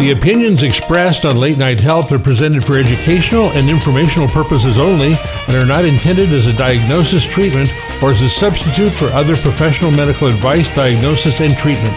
The 0.00 0.12
opinions 0.12 0.62
expressed 0.62 1.26
on 1.26 1.36
Late 1.36 1.58
Night 1.58 1.78
Health 1.78 2.10
are 2.10 2.18
presented 2.18 2.64
for 2.64 2.78
educational 2.78 3.50
and 3.50 3.68
informational 3.68 4.28
purposes 4.28 4.80
only 4.80 5.14
and 5.46 5.54
are 5.54 5.66
not 5.66 5.84
intended 5.84 6.30
as 6.30 6.46
a 6.46 6.56
diagnosis, 6.56 7.22
treatment, 7.22 7.70
or 8.02 8.08
as 8.08 8.22
a 8.22 8.30
substitute 8.30 8.92
for 8.92 9.08
other 9.08 9.36
professional 9.36 9.90
medical 9.90 10.28
advice, 10.28 10.74
diagnosis, 10.74 11.42
and 11.42 11.54
treatment. 11.54 11.94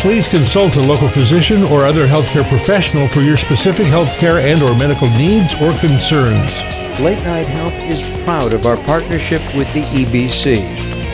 Please 0.00 0.26
consult 0.26 0.74
a 0.74 0.82
local 0.82 1.08
physician 1.08 1.62
or 1.62 1.84
other 1.84 2.08
healthcare 2.08 2.46
professional 2.48 3.06
for 3.06 3.20
your 3.20 3.36
specific 3.36 3.86
healthcare 3.86 4.42
and 4.42 4.60
or 4.60 4.76
medical 4.76 5.08
needs 5.10 5.54
or 5.62 5.72
concerns. 5.78 6.52
Late 6.98 7.22
Night 7.22 7.46
Health 7.46 7.80
is 7.84 8.02
proud 8.24 8.52
of 8.52 8.66
our 8.66 8.78
partnership 8.78 9.40
with 9.54 9.72
the 9.72 9.82
EBC, 9.82 10.56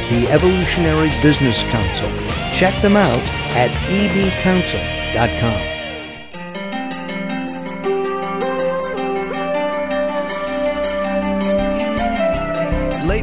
the 0.08 0.26
Evolutionary 0.30 1.10
Business 1.20 1.62
Council. 1.64 2.08
Check 2.54 2.80
them 2.80 2.96
out 2.96 3.28
at 3.54 3.70
ebcouncil.com. 3.90 5.69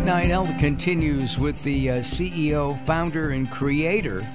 Late 0.07 0.13
Night 0.13 0.27
Health 0.27 0.57
continues 0.57 1.37
with 1.37 1.61
the 1.63 1.89
uh, 1.89 1.95
CEO, 1.95 2.79
founder, 2.85 3.31
and 3.31 3.51
creator 3.51 4.25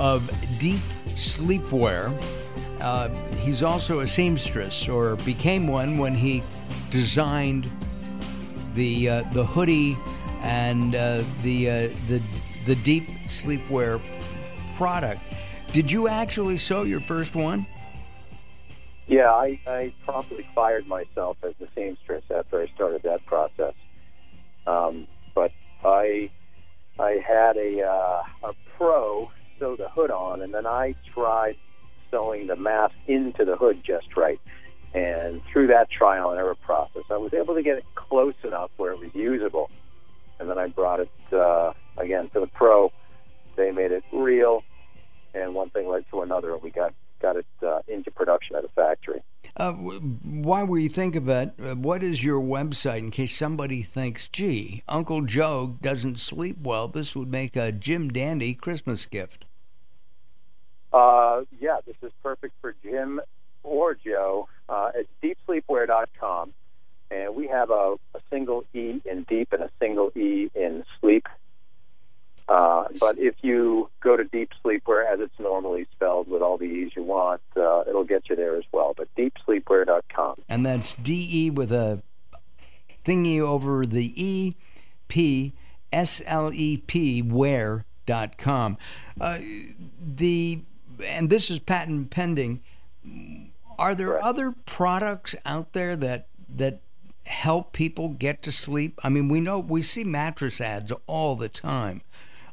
of 0.00 0.22
Dēp 0.58 0.80
Slēpwear. 1.10 2.12
Uh, 2.80 3.08
he's 3.36 3.62
also 3.62 4.00
a 4.00 4.06
seamstress, 4.08 4.88
or 4.88 5.14
became 5.14 5.68
one 5.68 5.96
when 5.96 6.12
he 6.12 6.42
designed 6.90 7.70
the 8.74 9.08
uh, 9.08 9.22
the 9.30 9.44
hoodie 9.44 9.96
and 10.42 10.96
uh, 10.96 11.22
the 11.44 11.70
uh, 11.70 11.72
the 12.08 12.20
the 12.66 12.74
deep 12.74 13.06
sleepwear 13.28 14.00
product. 14.76 15.22
Did 15.72 15.92
you 15.92 16.08
actually 16.08 16.56
sew 16.56 16.82
your 16.82 17.00
first 17.00 17.36
one? 17.36 17.64
Yeah, 19.06 19.30
I, 19.30 19.60
I 19.68 19.92
promptly 20.04 20.48
fired 20.52 20.88
myself 20.88 21.36
as 21.44 21.54
a 21.60 21.68
seamstress 21.76 22.24
after 22.34 22.60
I 22.60 22.66
started 22.74 23.04
that 23.04 23.24
process. 23.24 23.74
Um, 24.70 25.06
but 25.34 25.52
I 25.84 26.30
I 26.98 27.22
had 27.26 27.56
a 27.56 27.82
uh, 27.82 28.22
a 28.44 28.52
pro 28.76 29.30
sew 29.58 29.76
the 29.76 29.88
hood 29.88 30.10
on, 30.10 30.42
and 30.42 30.54
then 30.54 30.66
I 30.66 30.94
tried 31.12 31.56
sewing 32.10 32.46
the 32.46 32.56
mask 32.56 32.94
into 33.06 33.44
the 33.44 33.56
hood 33.56 33.82
just 33.84 34.16
right. 34.16 34.40
And 34.92 35.40
through 35.44 35.68
that 35.68 35.88
trial 35.90 36.30
and 36.30 36.38
error 36.38 36.56
process, 36.56 37.04
I 37.10 37.16
was 37.16 37.32
able 37.32 37.54
to 37.54 37.62
get 37.62 37.78
it 37.78 37.84
close 37.94 38.34
enough 38.42 38.70
where 38.76 38.92
it 38.92 38.98
was 38.98 39.14
usable. 39.14 39.70
And 40.40 40.50
then 40.50 40.58
I 40.58 40.66
brought 40.66 41.00
it 41.00 41.10
uh, 41.32 41.72
again 41.96 42.28
to 42.30 42.40
the 42.40 42.48
pro. 42.48 42.90
They 43.56 43.70
made 43.70 43.92
it 43.92 44.02
real, 44.12 44.64
and 45.34 45.54
one 45.54 45.70
thing 45.70 45.88
led 45.88 46.04
to 46.10 46.22
another, 46.22 46.54
and 46.54 46.62
we 46.62 46.70
got 46.70 46.94
got 47.20 47.36
it 47.36 47.46
uh, 47.62 47.80
into 47.86 48.10
production 48.10 48.56
at 48.56 48.64
a 48.64 48.68
factory. 48.68 49.22
Uh, 49.60 49.72
while 49.74 50.66
we 50.66 50.88
think 50.88 51.14
of 51.14 51.28
it, 51.28 51.52
uh, 51.62 51.74
what 51.74 52.02
is 52.02 52.24
your 52.24 52.40
website 52.40 52.96
in 52.96 53.10
case 53.10 53.36
somebody 53.36 53.82
thinks, 53.82 54.26
gee, 54.28 54.82
Uncle 54.88 55.20
Joe 55.20 55.76
doesn't 55.82 56.18
sleep 56.18 56.56
well? 56.62 56.88
This 56.88 57.14
would 57.14 57.30
make 57.30 57.56
a 57.56 57.70
Jim 57.70 58.08
Dandy 58.08 58.54
Christmas 58.54 59.04
gift. 59.04 59.44
Uh, 60.94 61.42
yeah, 61.60 61.76
this 61.84 61.96
is 62.00 62.10
perfect 62.22 62.54
for 62.62 62.74
Jim 62.82 63.20
or 63.62 63.94
Joe. 63.94 64.48
Uh, 64.66 64.92
it's 64.94 65.10
deepsleepwear.com. 65.22 66.54
And 67.10 67.34
we 67.34 67.46
have 67.48 67.68
a, 67.68 67.96
a 68.14 68.20
single 68.30 68.64
E 68.72 69.02
in 69.04 69.26
deep 69.28 69.52
and 69.52 69.62
a 69.62 69.70
single 69.78 70.10
E 70.16 70.50
in 70.54 70.84
sleep. 71.02 71.26
Uh, 72.50 72.88
but 72.98 73.16
if 73.16 73.36
you 73.42 73.88
go 74.00 74.16
to 74.16 74.24
Deep 74.24 74.50
Sleepwear 74.64 75.06
as 75.06 75.20
it's 75.20 75.38
normally 75.38 75.86
spelled 75.92 76.28
with 76.28 76.42
all 76.42 76.58
the 76.58 76.64
E's 76.64 76.90
you 76.96 77.04
want, 77.04 77.40
uh, 77.56 77.84
it'll 77.88 78.02
get 78.02 78.28
you 78.28 78.34
there 78.34 78.56
as 78.56 78.64
well. 78.72 78.92
But 78.96 79.06
deepsleepwear.com. 79.14 80.34
And 80.48 80.66
that's 80.66 80.94
D 80.94 81.28
E 81.30 81.50
with 81.50 81.70
a 81.70 82.02
thingy 83.04 83.38
over 83.38 83.86
the 83.86 84.12
E, 84.20 84.56
P, 85.06 85.52
S 85.92 86.20
L 86.26 86.52
E 86.52 86.78
P, 86.78 87.22
wear.com. 87.22 88.78
Uh, 89.20 89.38
the, 90.04 90.62
and 91.04 91.30
this 91.30 91.50
is 91.52 91.60
patent 91.60 92.10
pending. 92.10 92.62
Are 93.78 93.94
there 93.94 94.08
Correct. 94.08 94.24
other 94.24 94.54
products 94.66 95.36
out 95.46 95.72
there 95.72 95.94
that, 95.94 96.26
that 96.56 96.80
help 97.26 97.72
people 97.72 98.08
get 98.08 98.42
to 98.42 98.50
sleep? 98.50 98.98
I 99.04 99.08
mean, 99.08 99.28
we 99.28 99.40
know 99.40 99.60
we 99.60 99.82
see 99.82 100.02
mattress 100.02 100.60
ads 100.60 100.92
all 101.06 101.36
the 101.36 101.48
time. 101.48 102.02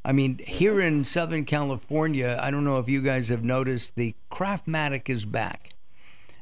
I 0.08 0.14
mean, 0.14 0.38
here 0.38 0.80
in 0.80 1.04
Southern 1.04 1.44
California, 1.44 2.40
I 2.42 2.50
don't 2.50 2.64
know 2.64 2.78
if 2.78 2.88
you 2.88 3.02
guys 3.02 3.28
have 3.28 3.44
noticed, 3.44 3.98
the 3.98 4.16
Craftmatic 4.32 5.10
is 5.10 5.26
back, 5.26 5.74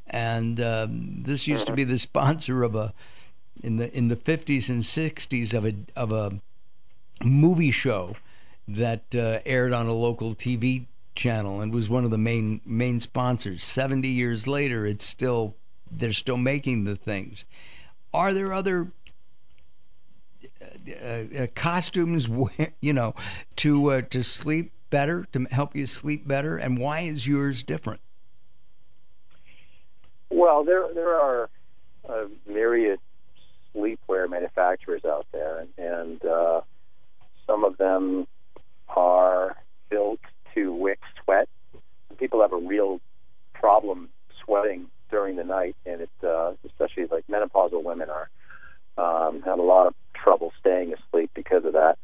and 0.06 0.62
um, 0.62 1.24
this 1.24 1.48
used 1.48 1.66
to 1.66 1.74
be 1.74 1.84
the 1.84 1.98
sponsor 1.98 2.62
of 2.62 2.76
a 2.76 2.94
in 3.64 3.78
the 3.78 3.92
in 3.98 4.08
the 4.08 4.16
fifties 4.16 4.70
and 4.70 4.86
sixties 4.86 5.52
of 5.56 5.66
a 5.66 5.74
of 5.96 6.12
a 6.12 6.40
movie 7.24 7.72
show 7.72 8.16
that 8.68 9.16
uh, 9.16 9.40
aired 9.48 9.74
on 9.74 9.88
a 9.88 9.94
local 9.94 10.36
TV 10.36 10.86
channel 11.16 11.60
and 11.60 11.74
was 11.74 11.90
one 11.90 12.06
of 12.06 12.12
the 12.12 12.20
main 12.20 12.62
main 12.66 13.00
sponsors. 13.00 13.64
Seventy 13.64 14.10
years 14.10 14.46
later, 14.46 14.86
it's 14.86 15.06
still 15.06 15.56
they're 15.90 16.14
still 16.14 16.38
making 16.38 16.84
the 16.84 16.96
things. 16.96 17.46
Are 18.14 18.32
there 18.32 18.54
other 18.54 18.92
uh, 21.02 21.44
uh, 21.44 21.48
costumes, 21.56 22.30
you 22.82 22.94
know, 22.94 23.14
to 23.58 23.92
uh, 23.92 24.02
to 24.04 24.24
sleep 24.24 24.72
better, 24.90 25.26
to 25.32 25.46
help 25.52 25.76
you 25.76 25.88
sleep 25.88 26.28
better, 26.28 26.58
and 26.58 26.78
why 26.78 27.02
is 27.02 27.28
yours 27.28 27.64
different? 27.64 28.02
Well, 30.30 30.64
there 30.64 30.94
there 30.94 31.16
are 31.16 31.50
a 32.10 32.26
myriad 32.48 33.00
sleepwear 33.74 34.30
manufacturers 34.30 35.04
out 35.06 35.26
there, 35.34 35.60
and, 35.60 35.70
and 35.78 36.26
uh, 36.26 36.62
some 37.48 37.64
of 37.64 37.78
them 37.78 38.28
are 38.90 39.56
built 39.90 40.20
to 40.54 40.74
wick 40.74 41.00
sweat. 41.24 41.50
People 42.18 42.42
have 42.42 42.54
a 42.54 42.58
real 42.58 43.00
problem 43.54 44.10
sweating 44.44 44.88
during 45.10 45.36
the 45.36 45.44
night, 45.44 45.76
and 45.86 46.02
it 46.02 46.10
uh, 46.24 46.54
especially 46.66 47.06
like 47.06 47.26
menopausal 47.28 47.84
women 47.84 48.10
are 48.10 48.30
um, 48.98 49.42
have 49.42 49.60
a 49.60 49.64
lot 49.64 49.88
of 49.88 49.94
trouble 50.14 50.52
staying 50.60 50.94
asleep 50.94 51.32
because 51.36 51.66
of 51.66 51.74
that. 51.74 51.98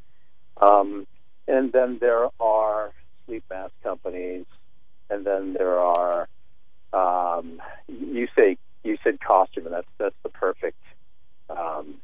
Um, 0.61 1.07
and 1.47 1.71
then 1.71 1.97
there 1.99 2.27
are 2.39 2.91
sleep 3.25 3.43
mask 3.49 3.73
companies, 3.83 4.45
and 5.09 5.25
then 5.25 5.53
there 5.53 5.79
are 5.79 6.27
um, 6.93 7.61
you 7.87 8.27
say 8.35 8.57
you 8.83 8.97
said 9.03 9.19
costume, 9.19 9.65
and 9.65 9.75
that's 9.75 9.87
that's 9.97 10.15
the 10.23 10.29
perfect 10.29 10.77
um, 11.49 11.95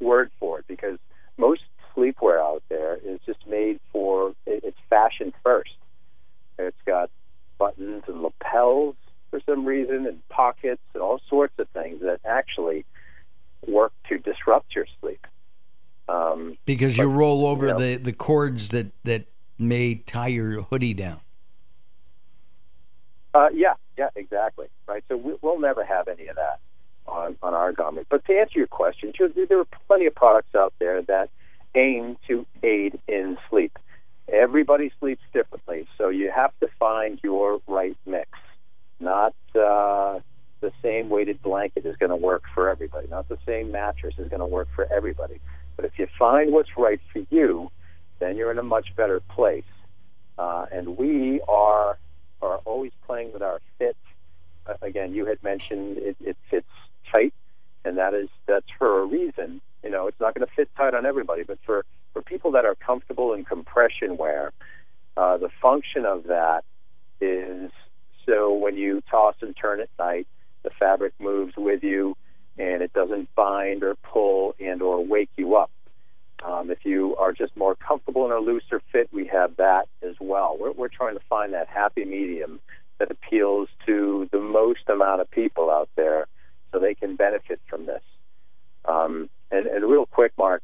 word 0.00 0.30
for 0.38 0.60
it 0.60 0.64
because 0.68 0.98
most 1.36 1.62
sleepwear 1.96 2.40
out 2.40 2.62
there 2.68 2.96
is 2.96 3.20
just 3.26 3.46
made 3.46 3.80
for 3.92 4.34
it- 4.46 4.64
it's 4.64 4.78
fashion 4.88 5.32
first. 5.42 5.76
It's 6.58 6.82
got 6.86 7.10
buttons 7.58 8.04
and 8.06 8.22
lapels 8.22 8.96
for 9.30 9.40
some 9.46 9.64
reason, 9.64 10.06
and 10.06 10.28
pockets 10.28 10.82
and 10.94 11.02
all 11.02 11.20
sorts 11.28 11.54
of 11.58 11.68
things 11.70 12.00
that 12.02 12.20
actually 12.24 12.84
work 13.66 13.92
to 14.08 14.18
disrupt 14.18 14.74
your 14.74 14.86
sleep. 15.00 15.26
Because 16.80 16.96
you 16.96 17.08
roll 17.08 17.46
over 17.46 17.66
you 17.66 17.72
know- 17.72 17.78
the, 17.78 17.96
the 17.96 18.12
cords 18.12 18.70
that, 18.70 18.90
that 19.04 19.26
may 19.58 19.96
tie 19.96 20.28
your 20.28 20.62
hoodie 20.62 20.94
down. 20.94 21.20
Uh, 23.34 23.48
yeah, 23.52 23.74
yeah, 23.98 24.08
exactly. 24.16 24.66
Right. 24.88 25.04
So 25.08 25.16
we, 25.16 25.34
we'll 25.42 25.60
never 25.60 25.84
have 25.84 26.08
any 26.08 26.26
of 26.28 26.36
that 26.36 26.58
on, 27.06 27.36
on 27.42 27.52
our 27.52 27.72
garment. 27.72 28.06
But 28.08 28.24
to 28.24 28.32
answer 28.32 28.58
your 28.58 28.66
question, 28.66 29.12
there 29.18 29.28
there 29.46 29.60
are 29.60 29.66
plenty 29.86 30.06
of 30.06 30.14
products 30.14 30.54
out 30.54 30.72
there 30.78 31.02
that 31.02 31.28
aim 31.74 32.16
to 32.26 32.46
aid 32.62 32.98
in 33.06 33.36
sleep. 33.50 33.78
Everybody 34.26 34.90
sleeps 34.98 35.22
differently, 35.34 35.86
so 35.98 36.08
you 36.08 36.32
have 36.34 36.52
to 36.60 36.68
find 36.78 37.20
your 37.22 37.60
right 37.68 37.96
mix. 38.06 38.30
Not 38.98 39.34
uh, 39.54 40.20
the 40.60 40.72
same 40.82 41.08
weighted 41.08 41.42
blanket 41.42 41.84
is 41.84 41.96
going 41.96 42.10
to 42.10 42.16
work 42.16 42.44
for 42.54 42.68
everybody. 42.68 43.06
Not 43.06 43.28
the 43.28 43.38
same 43.46 43.70
mattress 43.70 44.14
is 44.18 44.28
going 44.28 44.40
to 44.40 44.46
work 44.46 44.68
for 44.74 44.90
everybody. 44.90 45.40
But 45.80 45.86
if 45.86 45.98
you 45.98 46.08
find 46.18 46.52
what's 46.52 46.76
right 46.76 47.00
for 47.10 47.22
you, 47.30 47.70
then 48.18 48.36
you're 48.36 48.50
in 48.50 48.58
a 48.58 48.62
much 48.62 48.94
better 48.96 49.18
place. 49.20 49.64
Uh, 50.36 50.66
and 50.70 50.98
we 50.98 51.40
are 51.48 51.98
are 52.42 52.56
always 52.66 52.92
playing 53.06 53.32
with 53.32 53.40
our 53.40 53.62
fit. 53.78 53.96
Uh, 54.66 54.74
again, 54.82 55.14
you 55.14 55.24
had 55.24 55.42
mentioned 55.42 55.96
it, 55.96 56.16
it 56.20 56.36
fits 56.50 56.68
tight, 57.10 57.32
and 57.82 57.96
that 57.96 58.12
is 58.12 58.28
that's 58.46 58.66
for 58.78 59.00
a 59.00 59.06
reason. 59.06 59.62
You 59.82 59.88
know, 59.88 60.06
it's 60.06 60.20
not 60.20 60.34
going 60.34 60.46
to 60.46 60.52
fit 60.54 60.68
tight 60.76 60.92
on 60.92 61.06
everybody, 61.06 61.44
but 61.44 61.56
for 61.64 61.86
for 62.12 62.20
people 62.20 62.50
that 62.50 62.66
are 62.66 62.74
comfortable 62.74 63.32
in 63.32 63.46
compression 63.46 64.18
wear, 64.18 64.52
uh, 65.16 65.38
the 65.38 65.48
function 65.62 66.04
of 66.04 66.24
that 66.24 66.62
is 67.22 67.70
so 68.26 68.52
when 68.52 68.76
you 68.76 69.02
toss 69.10 69.36
and 69.40 69.56
turn 69.56 69.80
at 69.80 69.88
night, 69.98 70.26
the 70.62 70.70
fabric 70.78 71.14
moves 71.18 71.54
with 71.56 71.82
you, 71.82 72.18
and 72.58 72.82
it 72.82 72.92
doesn't 72.92 73.34
bind 73.34 73.82
or 73.82 73.94
pull 73.96 74.54
and 74.60 74.82
or 74.82 75.04
wake 75.04 75.30
you 75.36 75.56
up. 75.56 75.70
Um, 76.42 76.70
if 76.70 76.84
you 76.84 77.16
are 77.16 77.32
just 77.32 77.56
more 77.56 77.74
comfortable 77.74 78.24
in 78.24 78.32
a 78.32 78.38
looser 78.38 78.80
fit, 78.92 79.08
we 79.12 79.26
have 79.26 79.56
that 79.56 79.88
as 80.02 80.14
well. 80.20 80.56
We're, 80.58 80.72
we're 80.72 80.88
trying 80.88 81.14
to 81.14 81.24
find 81.28 81.52
that 81.52 81.68
happy 81.68 82.04
medium 82.04 82.60
that 82.98 83.10
appeals 83.10 83.68
to 83.86 84.28
the 84.32 84.40
most 84.40 84.88
amount 84.88 85.20
of 85.20 85.30
people 85.30 85.70
out 85.70 85.88
there 85.96 86.26
so 86.72 86.78
they 86.78 86.94
can 86.94 87.16
benefit 87.16 87.60
from 87.68 87.86
this. 87.86 88.02
Um, 88.86 89.28
and, 89.50 89.66
and 89.66 89.84
real 89.84 90.06
quick, 90.06 90.32
Mark, 90.38 90.62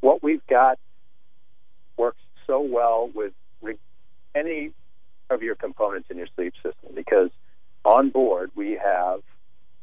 what 0.00 0.22
we've 0.22 0.46
got 0.46 0.78
works 1.96 2.20
so 2.46 2.60
well 2.60 3.10
with 3.14 3.32
re- 3.60 3.78
any 4.34 4.72
of 5.28 5.42
your 5.42 5.54
components 5.54 6.08
in 6.10 6.16
your 6.16 6.28
sleep 6.34 6.54
system 6.56 6.94
because 6.94 7.30
on 7.84 8.10
board 8.10 8.50
we 8.54 8.72
have 8.72 9.20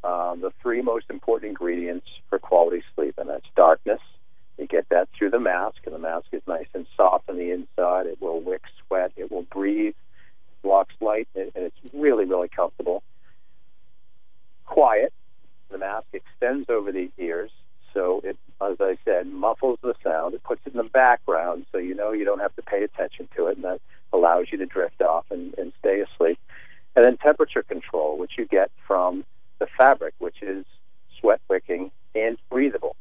um, 0.08 0.40
the 0.40 0.52
three 0.62 0.82
most 0.82 1.06
important 1.10 1.50
ingredients 1.50 2.08
for 2.30 2.40
quality 2.40 2.82
sleep, 2.96 3.16
and 3.18 3.30
that's 3.30 3.46
darkness. 3.56 4.00
You 4.58 4.66
get 4.66 4.88
that 4.90 5.10
through 5.16 5.32
the 5.32 5.40
mask, 5.40 5.80
and 5.86 5.94
the 5.94 6.00
mask 6.00 6.28
is 6.32 6.42
nice 6.48 6.68
and 6.74 6.88
soft 6.96 7.30
on 7.30 7.38
the 7.38 7.52
inside. 7.52 8.08
It 8.08 8.22
will 8.22 8.40
wick 8.40 8.62
sweat. 8.80 9.12
It 9.18 9.30
will 9.30 9.44
breathe, 9.44 9.96
blocks 10.64 10.96
light, 11.02 11.28
and 11.36 11.52
it's 11.56 11.76
really, 11.94 12.24
really 12.24 12.48
comfortable. 12.48 13.04
Quiet. 14.66 15.12
The 15.70 15.78
mask 15.78 16.08
extends 16.14 16.70
over 16.70 16.94
the 16.94 17.12
ears, 17.18 17.52
so 17.94 18.22
it, 18.24 18.38
as 18.62 18.78
I 18.80 18.98
said, 19.04 19.28
muffles 19.28 19.80
the 19.82 19.94
sound. 20.02 20.34
It 20.34 20.44
puts 20.44 20.62
it 20.66 20.72
in 20.72 20.78
the 20.78 20.90
background, 20.90 21.66
so 21.74 21.78
you 21.78 21.94
know 21.94 22.14
you 22.14 22.24
don't 22.24 22.40
have 22.40 22.56
to 22.56 22.62
pay 22.62 22.84
attention 22.84 23.28
to 23.36 23.48
it, 23.48 23.58
and 23.58 23.66
that 23.66 23.82
allows 24.14 24.48
you 24.50 24.58
to 24.60 24.66
drift 24.66 25.02
off 25.02 25.26
and, 25.30 25.54
and 25.58 25.74
stay 25.80 26.00
asleep. 26.00 26.40
And 26.96 27.06
then 27.06 27.18
temperature 27.18 27.64
control, 27.64 28.18
which 28.18 28.32
you 28.38 28.46
get 28.46 28.72
from 28.88 29.26
the 29.60 29.68
fabric, 29.78 30.14
which 30.20 30.42
is 30.42 30.66
sweat 31.20 31.42
wicking 31.50 31.92
and 32.16 32.38
breathable. 32.50 32.96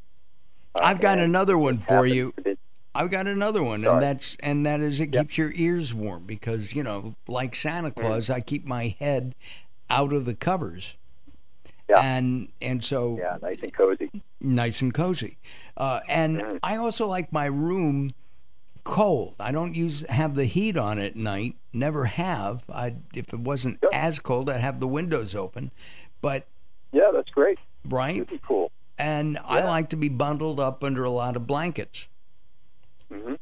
Uh, 0.74 0.80
I've 0.84 1.00
got 1.00 1.18
another 1.18 1.56
one 1.58 1.78
for 1.78 2.06
you. 2.06 2.32
Be, 2.42 2.56
I've 2.94 3.10
got 3.10 3.26
another 3.26 3.62
one, 3.62 3.82
Sorry. 3.82 3.94
and 3.94 4.02
that's 4.02 4.36
and 4.40 4.64
that 4.66 4.80
is 4.80 5.00
it 5.00 5.12
Yep. 5.14 5.24
keeps 5.26 5.38
your 5.38 5.52
ears 5.54 5.92
warm 5.94 6.24
because 6.24 6.74
you 6.74 6.82
know, 6.82 7.14
like 7.28 7.54
Santa 7.54 7.90
Mm. 7.90 7.96
Claus, 7.96 8.30
I 8.30 8.40
keep 8.40 8.64
my 8.66 8.96
head 8.98 9.34
out 9.90 10.12
of 10.12 10.24
the 10.24 10.34
covers, 10.34 10.96
Yeah. 11.88 12.00
and 12.00 12.48
and 12.62 12.82
so 12.84 13.16
yeah, 13.18 13.36
nice 13.42 13.60
and 13.62 13.72
cozy. 13.72 14.10
nice 14.40 14.80
and 14.80 14.94
cozy. 14.94 15.36
Uh, 15.76 16.00
and 16.08 16.38
Mhm. 16.40 16.58
I 16.62 16.76
also 16.76 17.06
like 17.06 17.32
my 17.32 17.44
room 17.46 18.12
cold. 18.84 19.34
I 19.40 19.50
don't 19.52 19.74
use 19.74 20.02
have 20.08 20.34
the 20.34 20.44
heat 20.46 20.76
on 20.76 20.98
at 20.98 21.16
night. 21.16 21.56
Never 21.72 22.06
have. 22.06 22.64
I 22.72 22.94
if 23.14 23.32
it 23.34 23.40
wasn't 23.40 23.84
as 23.92 24.20
cold, 24.20 24.48
I'd 24.48 24.60
have 24.60 24.80
the 24.80 24.88
windows 24.88 25.34
open. 25.34 25.70
But 26.26 26.48
Yeah, 26.90 27.10
that's 27.14 27.30
great. 27.30 27.60
right, 27.88 28.28
cool. 28.42 28.72
and 28.98 29.38
I 29.44 29.62
like 29.62 29.90
to 29.90 29.96
be 29.96 30.08
bundled 30.08 30.58
up 30.58 30.82
under 30.82 31.04
a 31.04 31.10
lot 31.10 31.36
of 31.36 31.46
blankets. 31.46 32.08
hmm 33.08 33.34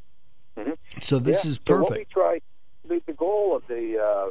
So 1.00 1.18
this 1.18 1.46
Yeah. 1.46 1.50
is 1.50 1.60
So 1.66 1.80
what 1.80 1.92
we 1.92 2.04
try, 2.04 2.40
the, 2.86 3.00
the 3.06 3.14
goal 3.14 3.56
of 3.56 3.62
the 3.68 3.98
uh, 3.98 4.30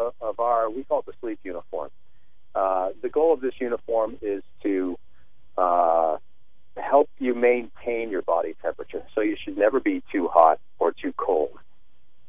of- 0.00 0.14
of 0.20 0.40
our 0.40 0.68
we 0.68 0.82
call 0.82 0.98
it 1.00 1.06
the 1.06 1.12
sleep 1.20 1.38
uniform. 1.44 1.90
Uh, 2.56 2.88
the 3.00 3.08
goal 3.08 3.32
of 3.32 3.40
this 3.40 3.54
uniform 3.60 4.18
is 4.20 4.42
to 4.64 4.96
uh, 5.56 6.16
help 6.76 7.08
you 7.20 7.32
maintain 7.32 8.10
your 8.10 8.22
body 8.22 8.56
temperature. 8.60 9.04
So 9.14 9.20
you 9.20 9.36
should 9.42 9.56
never 9.56 9.78
be 9.78 10.02
too 10.10 10.26
hot 10.32 10.58
or 10.80 10.90
too 10.92 11.12
cold, 11.16 11.56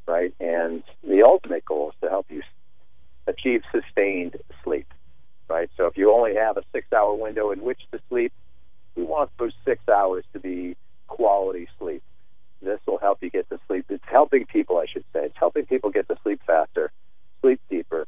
right? 0.07 0.31
And 0.39 0.83
the 1.01 1.23
ultimate 1.23 1.65
goal 1.65 1.89
is 1.89 1.95
to 2.03 2.09
help 2.09 2.27
you 2.29 2.43
achieve 3.27 3.61
sustained 3.71 4.35
sleep, 4.63 4.87
right? 5.49 5.69
So 5.77 5.85
if 5.85 5.97
you 5.97 6.11
only 6.13 6.35
have 6.35 6.57
a 6.57 6.63
six-hour 6.73 7.15
window 7.15 7.51
in 7.51 7.59
which 7.61 7.81
to 7.91 7.99
sleep, 8.09 8.31
we 8.95 9.03
want 9.03 9.29
those 9.39 9.53
six 9.65 9.81
hours 9.89 10.23
to 10.33 10.39
be 10.39 10.75
quality 11.07 11.67
sleep 11.79 12.01
this 12.65 12.79
will 12.87 12.97
help 12.97 13.19
you 13.21 13.29
get 13.29 13.47
to 13.49 13.59
sleep. 13.67 13.85
It's 13.89 14.03
helping 14.09 14.45
people, 14.45 14.77
I 14.77 14.85
should 14.91 15.05
say. 15.13 15.25
It's 15.25 15.37
helping 15.37 15.65
people 15.65 15.91
get 15.91 16.07
to 16.07 16.17
sleep 16.23 16.41
faster, 16.45 16.91
sleep 17.41 17.61
deeper, 17.69 18.07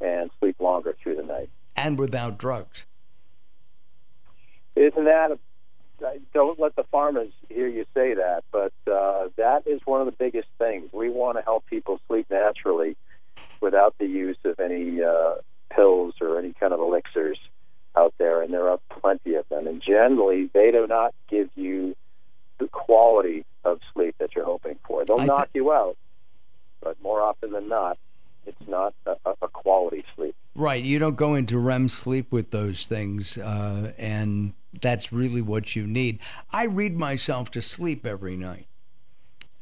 and 0.00 0.30
sleep 0.40 0.56
longer 0.60 0.94
through 1.02 1.16
the 1.16 1.22
night. 1.22 1.50
and 1.76 1.98
without 1.98 2.38
drugs. 2.38 2.86
Isn't 4.76 5.04
that? 5.04 5.30
A, 5.32 6.06
I- 6.06 6.18
don't 6.32 6.58
let 6.60 6.76
the 6.76 6.84
farmers 6.84 7.32
hear 7.48 7.66
you 7.68 7.84
say 7.94 8.14
that, 8.14 8.44
but 8.52 8.72
uh, 8.90 9.28
that 9.36 9.66
is 9.66 9.80
one 9.84 10.00
of 10.00 10.06
the 10.06 10.12
biggest 10.18 10.48
things. 10.58 10.90
We 10.92 11.08
want 11.10 11.38
to 11.38 11.42
help 11.42 11.64
people 11.66 11.98
sleep 12.08 12.26
naturally 12.30 12.96
without 13.60 13.94
the 13.98 14.06
use 14.06 14.36
of 14.44 14.58
any 14.60 15.02
uh, 15.02 15.36
pills 15.74 16.14
or 16.20 16.38
any 16.38 16.52
kind 16.52 16.72
of 16.72 16.80
elixirs 16.80 17.38
out 17.96 18.14
there, 18.18 18.42
and 18.42 18.52
there 18.52 18.68
are 18.68 18.80
plenty 19.00 19.34
of 19.34 19.48
them. 19.48 19.66
And 19.66 19.80
generally, 19.80 20.50
they 20.52 20.70
do 20.70 20.86
not 20.86 21.14
give 21.28 21.48
you 21.54 21.96
the 22.58 22.68
quality 22.68 23.44
of 23.64 23.80
sleep 23.92 24.16
that 24.18 24.34
you're 24.34 24.44
hoping 24.44 24.78
for. 24.86 25.04
They'll 25.04 25.20
I 25.20 25.26
knock 25.26 25.50
you 25.54 25.72
out, 25.72 25.96
but 26.80 27.00
more 27.02 27.22
often 27.22 27.52
than 27.52 27.68
not, 27.68 27.98
it's 28.46 28.68
not 28.68 28.94
a, 29.06 29.16
a- 29.42 29.48
quality 29.48 30.04
sleep. 30.14 30.34
Right, 30.54 30.84
you 30.84 30.98
don't 30.98 31.16
go 31.16 31.34
into 31.34 31.58
REM 31.58 31.88
sleep 31.88 32.30
with 32.30 32.50
those 32.50 32.86
things, 32.86 33.38
uh, 33.38 33.92
and 33.96 34.52
that's 34.80 35.12
really 35.12 35.40
what 35.40 35.74
you 35.74 35.86
need. 35.86 36.20
I 36.52 36.64
read 36.66 36.96
myself 36.96 37.50
to 37.52 37.62
sleep 37.62 38.06
every 38.06 38.36
night, 38.36 38.66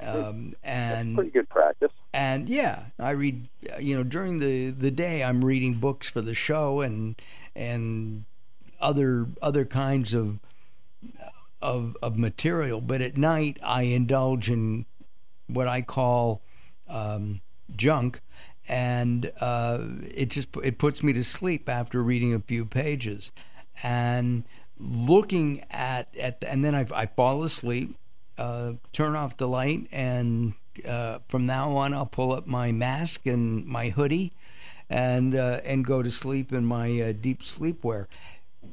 um, 0.00 0.54
and 0.62 1.14
Pretty 1.14 1.30
good 1.30 1.48
practice. 1.48 1.91
And 2.12 2.48
yeah, 2.48 2.84
I 2.98 3.10
read. 3.10 3.48
uh, 3.72 3.78
You 3.78 3.96
know, 3.96 4.02
during 4.02 4.38
the 4.38 4.70
the 4.70 4.90
day, 4.90 5.22
I'm 5.22 5.44
reading 5.44 5.74
books 5.74 6.10
for 6.10 6.20
the 6.20 6.34
show 6.34 6.80
and 6.80 7.20
and 7.54 8.24
other 8.80 9.26
other 9.40 9.64
kinds 9.64 10.14
of 10.14 10.38
of 11.60 11.96
of 12.02 12.16
material. 12.18 12.80
But 12.80 13.00
at 13.00 13.16
night, 13.16 13.58
I 13.62 13.82
indulge 13.82 14.50
in 14.50 14.86
what 15.46 15.68
I 15.68 15.82
call 15.82 16.42
um, 16.88 17.40
junk, 17.76 18.20
and 18.68 19.32
uh, 19.40 19.78
it 20.14 20.30
just 20.30 20.48
it 20.62 20.78
puts 20.78 21.02
me 21.02 21.12
to 21.12 21.24
sleep 21.24 21.68
after 21.68 22.02
reading 22.02 22.34
a 22.34 22.40
few 22.40 22.64
pages, 22.66 23.32
and 23.82 24.44
looking 24.78 25.64
at 25.70 26.14
at 26.18 26.42
and 26.46 26.64
then 26.64 26.74
I, 26.74 26.86
I 26.94 27.06
fall 27.06 27.44
asleep, 27.44 27.96
uh, 28.36 28.72
turn 28.92 29.16
off 29.16 29.36
the 29.36 29.48
light, 29.48 29.88
and 29.92 30.54
uh, 30.86 31.18
from 31.28 31.46
now 31.46 31.72
on 31.76 31.94
I'll 31.94 32.06
pull 32.06 32.32
up 32.32 32.46
my 32.46 32.72
mask 32.72 33.26
and 33.26 33.64
my 33.66 33.90
hoodie, 33.90 34.32
and 34.88 35.34
uh, 35.34 35.60
and 35.64 35.84
go 35.84 36.02
to 36.02 36.10
sleep 36.10 36.52
in 36.52 36.64
my 36.64 37.00
uh, 37.00 37.12
deep 37.12 37.42
sleepwear. 37.42 38.06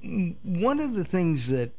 Mm, 0.04 0.36
One 0.44 0.80
of 0.80 0.96
the 0.96 1.06
things 1.06 1.48
that 1.50 1.72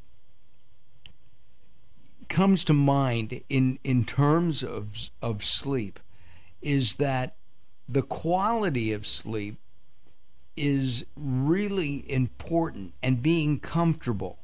comes 2.29 2.65
to 2.65 2.73
mind 2.73 3.43
in 3.49 3.79
in 3.85 4.05
terms 4.05 4.63
of 4.63 5.11
of 5.21 5.45
sleep 5.45 5.99
is 6.63 6.95
that 6.95 7.37
the 7.89 8.03
quality 8.03 8.93
of 8.93 9.07
sleep 9.07 9.59
is 10.57 11.07
really 11.17 12.09
important 12.11 12.95
and 13.03 13.23
being 13.23 13.59
comfortable. 13.59 14.39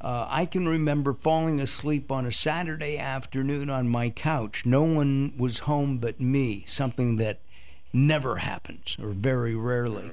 Uh, 0.00 0.26
I 0.28 0.44
can 0.44 0.68
remember 0.68 1.14
falling 1.14 1.58
asleep 1.58 2.12
on 2.12 2.26
a 2.26 2.32
Saturday 2.32 2.98
afternoon 2.98 3.70
on 3.70 3.88
my 3.88 4.10
couch. 4.10 4.66
No 4.66 4.82
one 4.82 5.32
was 5.38 5.60
home 5.60 5.98
but 5.98 6.20
me, 6.20 6.64
something 6.66 7.16
that 7.16 7.40
never 7.92 8.36
happens 8.36 8.96
or 9.00 9.10
very 9.10 9.54
rarely. 9.56 10.10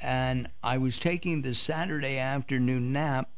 And 0.00 0.48
I 0.62 0.76
was 0.76 0.98
taking 0.98 1.42
this 1.42 1.58
Saturday 1.58 2.18
afternoon 2.18 2.92
nap, 2.92 3.30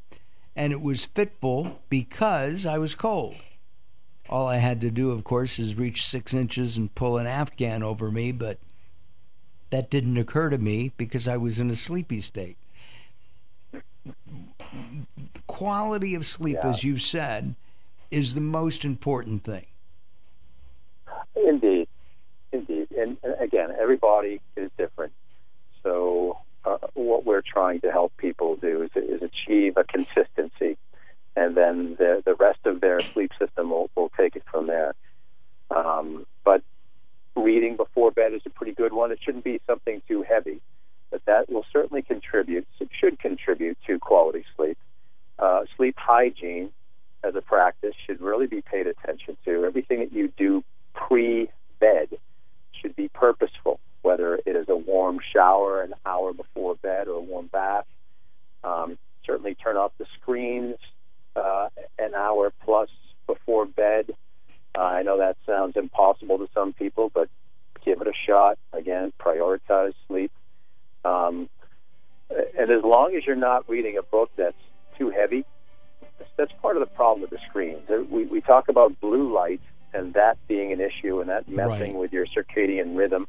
and 0.57 0.73
it 0.73 0.81
was 0.81 1.07
fitful 1.07 1.81
because 1.89 2.67
I 2.67 2.79
was 2.79 2.97
cold. 2.97 3.37
All 4.29 4.47
I 4.47 4.57
had 4.57 4.81
to 4.83 4.91
do, 4.91 5.13
of 5.13 5.25
course, 5.25 5.59
is 5.59 5.77
reach 5.77 6.05
six 6.05 6.35
inches 6.35 6.77
and 6.77 6.95
pull 6.95 7.17
an 7.17 7.27
Afghan 7.27 7.83
over 7.83 8.11
me, 8.11 8.33
but 8.33 8.59
that 9.71 9.91
didn't 9.91 10.19
occur 10.19 10.51
to 10.51 10.59
me 10.59 10.93
because 10.97 11.27
I 11.27 11.37
was 11.37 11.61
in 11.61 11.71
a 11.71 11.77
sleepy 11.77 12.21
state. 12.21 12.58
Quality 15.47 16.15
of 16.15 16.27
sleep, 16.27 16.59
Yeah. 16.63 16.71
as 16.71 16.85
you've 16.85 17.03
said, 17.03 17.55
is 18.11 18.35
the 18.35 18.41
most 18.41 18.85
important 18.85 19.45
thing. 19.45 19.67
Indeed, 21.35 21.89
indeed, 22.53 22.89
and, 22.93 23.17
and 23.23 23.35
again, 23.41 23.71
everybody 23.79 24.41
is 24.57 24.71
different. 24.77 25.13
So, 25.83 26.39
uh, 26.65 26.79
what 26.95 27.25
we're 27.25 27.43
trying 27.43 27.81
to 27.81 27.93
help 27.93 28.17
people 28.17 28.57
do 28.57 28.83
is, 28.83 28.91
is 28.97 29.23
achieve 29.23 29.77
a 29.77 29.85
consistency, 29.85 30.77
and 31.37 31.57
then 31.57 31.95
the 31.99 32.23
the 32.25 32.35
rest 32.35 32.61
of 32.65 32.81
their 32.81 33.01
sleep 33.01 33.31
system 33.39 33.71
will, 33.71 33.91
will 33.95 34.11
take 34.17 34.37
it 34.37 34.43
from 34.51 34.67
there. 34.67 34.95
Um, 35.71 36.27
but 36.45 36.63
reading 37.37 37.77
before 37.77 38.11
bed 38.11 38.33
is 38.35 38.43
a 38.47 38.51
pretty 38.51 38.73
good 38.73 38.93
one. 38.93 39.13
It 39.13 39.21
shouldn't 39.23 39.45
be 39.45 39.61
something 39.67 40.03
too 40.09 40.23
heavy, 40.23 40.61
but 41.11 41.25
that 41.27 41.49
will 41.51 41.65
certainly 41.73 42.03
contribute. 42.03 42.67
It 42.81 42.89
should 42.99 43.19
contribute 43.19 43.79
to 43.87 43.99
quality 43.99 44.45
sleep. 44.57 44.79
Uh, 45.39 45.65
sleep 45.77 45.95
hygiene 45.97 46.71
as 47.23 47.35
a 47.37 47.41
practice 47.43 47.95
should 48.07 48.21
really 48.21 48.47
be 48.49 48.61
paid 48.61 48.87
attention 48.89 49.37
to. 49.45 49.65
Everything 49.65 50.01
that 50.01 50.13
you 50.13 50.33
do 50.37 50.65
pre 50.95 51.49
bed 51.79 52.09
should 52.73 52.97
be 52.97 53.09
purposeful, 53.09 53.79
whether 54.03 54.35
it 54.47 54.57
is 54.57 54.69
a 54.69 54.75
warm 54.77 55.21
shower 55.33 55.83
an 55.83 55.95
hour 56.05 56.33
before 56.33 56.75
bed 56.77 57.07
or 57.07 57.19
a 57.19 57.21
warm 57.21 57.47
bath. 57.47 57.87
Um, 58.65 58.99
certainly 59.25 59.55
turn 59.55 59.77
off 59.77 59.93
the 59.99 60.07
screens 60.21 60.77
uh, 61.37 61.69
an 61.99 62.15
hour 62.17 62.53
plus 62.65 62.89
before 63.29 63.67
bed. 63.67 64.11
Uh, 64.77 64.83
I 64.83 65.03
know 65.03 65.19
that 65.19 65.37
sounds 65.47 65.77
impossible 65.77 66.39
to 66.39 66.49
some 66.55 66.73
people, 66.73 67.11
but 67.13 67.29
give 67.85 68.01
it 68.01 68.07
a 68.07 68.13
shot. 68.27 68.59
Again, 68.73 69.13
prioritize 69.21 69.95
sleep. 70.09 70.33
Um, 71.05 71.49
uh, 72.31 72.43
And 72.59 72.71
as 72.71 72.83
long 72.83 73.09
as 73.09 73.17
you're 73.29 73.37
not 73.37 73.69
reading 73.69 73.97
a 73.99 74.03
book 74.03 74.31
that's 74.37 74.57
too 74.97 75.11
heavy, 75.11 75.45
that's 76.37 76.51
part 76.61 76.77
of 76.77 76.81
the 76.81 76.87
problem 76.87 77.21
with 77.21 77.31
the 77.31 77.39
screens. 77.49 77.87
We, 78.11 78.25
we 78.25 78.41
talk 78.41 78.69
about 78.69 78.99
blue 79.01 79.33
light 79.33 79.61
and 79.95 80.15
that 80.15 80.39
being 80.49 80.73
an 80.73 80.81
issue 80.81 81.21
and 81.21 81.29
that 81.31 81.47
messing 81.49 81.93
Right. 81.93 81.95
with 81.95 82.13
your 82.13 82.27
circadian 82.27 82.97
rhythm. 82.97 83.29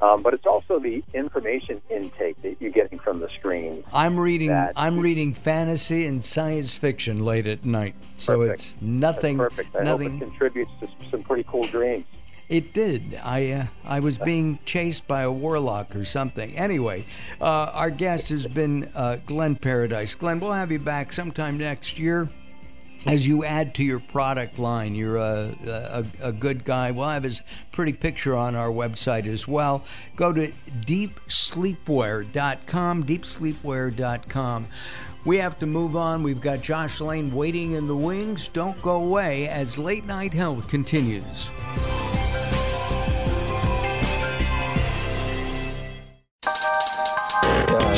Um, 0.00 0.22
but 0.22 0.34
it's 0.34 0.46
also 0.46 0.80
the 0.80 1.02
information 1.14 1.80
intake 1.88 2.40
that 2.42 2.56
you're 2.60 2.72
getting 2.72 2.98
from 2.98 3.20
the 3.20 3.28
screens. 3.28 3.84
I'm 3.92 4.18
reading. 4.18 4.50
I'm 4.76 4.98
reading 4.98 5.32
fantasy 5.32 6.06
and 6.06 6.26
science 6.26 6.76
fiction 6.76 7.24
late 7.24 7.46
at 7.46 7.64
night, 7.64 7.94
so 8.16 8.38
Perfect. 8.38 8.52
it's 8.58 8.70
That's 8.72 8.82
nothing. 8.82 9.38
perfect. 9.38 9.76
I 9.76 9.84
nothing. 9.84 10.10
hope 10.18 10.22
it 10.22 10.24
contributes 10.24 10.70
to 10.80 10.88
some 11.08 11.22
pretty 11.22 11.44
cool 11.44 11.64
dreams. 11.68 12.04
It 12.52 12.72
did. 12.74 13.18
I 13.24 13.50
uh, 13.52 13.66
I 13.82 14.00
was 14.00 14.18
being 14.18 14.58
chased 14.66 15.08
by 15.08 15.22
a 15.22 15.32
warlock 15.32 15.96
or 15.96 16.04
something. 16.04 16.54
Anyway, 16.58 17.06
uh, 17.40 17.70
our 17.72 17.88
guest 17.88 18.28
has 18.28 18.46
been 18.46 18.90
uh, 18.94 19.16
Glenn 19.24 19.56
Paradise. 19.56 20.14
Glenn, 20.14 20.38
we'll 20.38 20.52
have 20.52 20.70
you 20.70 20.78
back 20.78 21.14
sometime 21.14 21.56
next 21.56 21.98
year. 21.98 22.28
As 23.06 23.26
you 23.26 23.46
add 23.46 23.74
to 23.76 23.82
your 23.82 24.00
product 24.00 24.58
line, 24.58 24.94
you're 24.94 25.16
a, 25.16 25.56
a, 25.66 26.04
a 26.28 26.32
good 26.32 26.66
guy. 26.66 26.90
We'll 26.90 27.08
have 27.08 27.22
his 27.22 27.40
pretty 27.72 27.94
picture 27.94 28.36
on 28.36 28.54
our 28.54 28.68
website 28.68 29.26
as 29.26 29.48
well. 29.48 29.82
Go 30.14 30.30
to 30.34 30.52
deepsleepwear.com, 30.82 33.04
deepsleepwear.com. 33.04 34.66
We 35.24 35.38
have 35.38 35.58
to 35.60 35.66
move 35.66 35.96
on. 35.96 36.22
We've 36.22 36.42
got 36.42 36.60
Josh 36.60 37.00
Lane 37.00 37.34
waiting 37.34 37.72
in 37.72 37.86
the 37.86 37.96
wings. 37.96 38.48
Don't 38.48 38.82
go 38.82 39.02
away 39.02 39.48
as 39.48 39.78
Late 39.78 40.04
Night 40.04 40.34
Health 40.34 40.68
continues. 40.68 41.50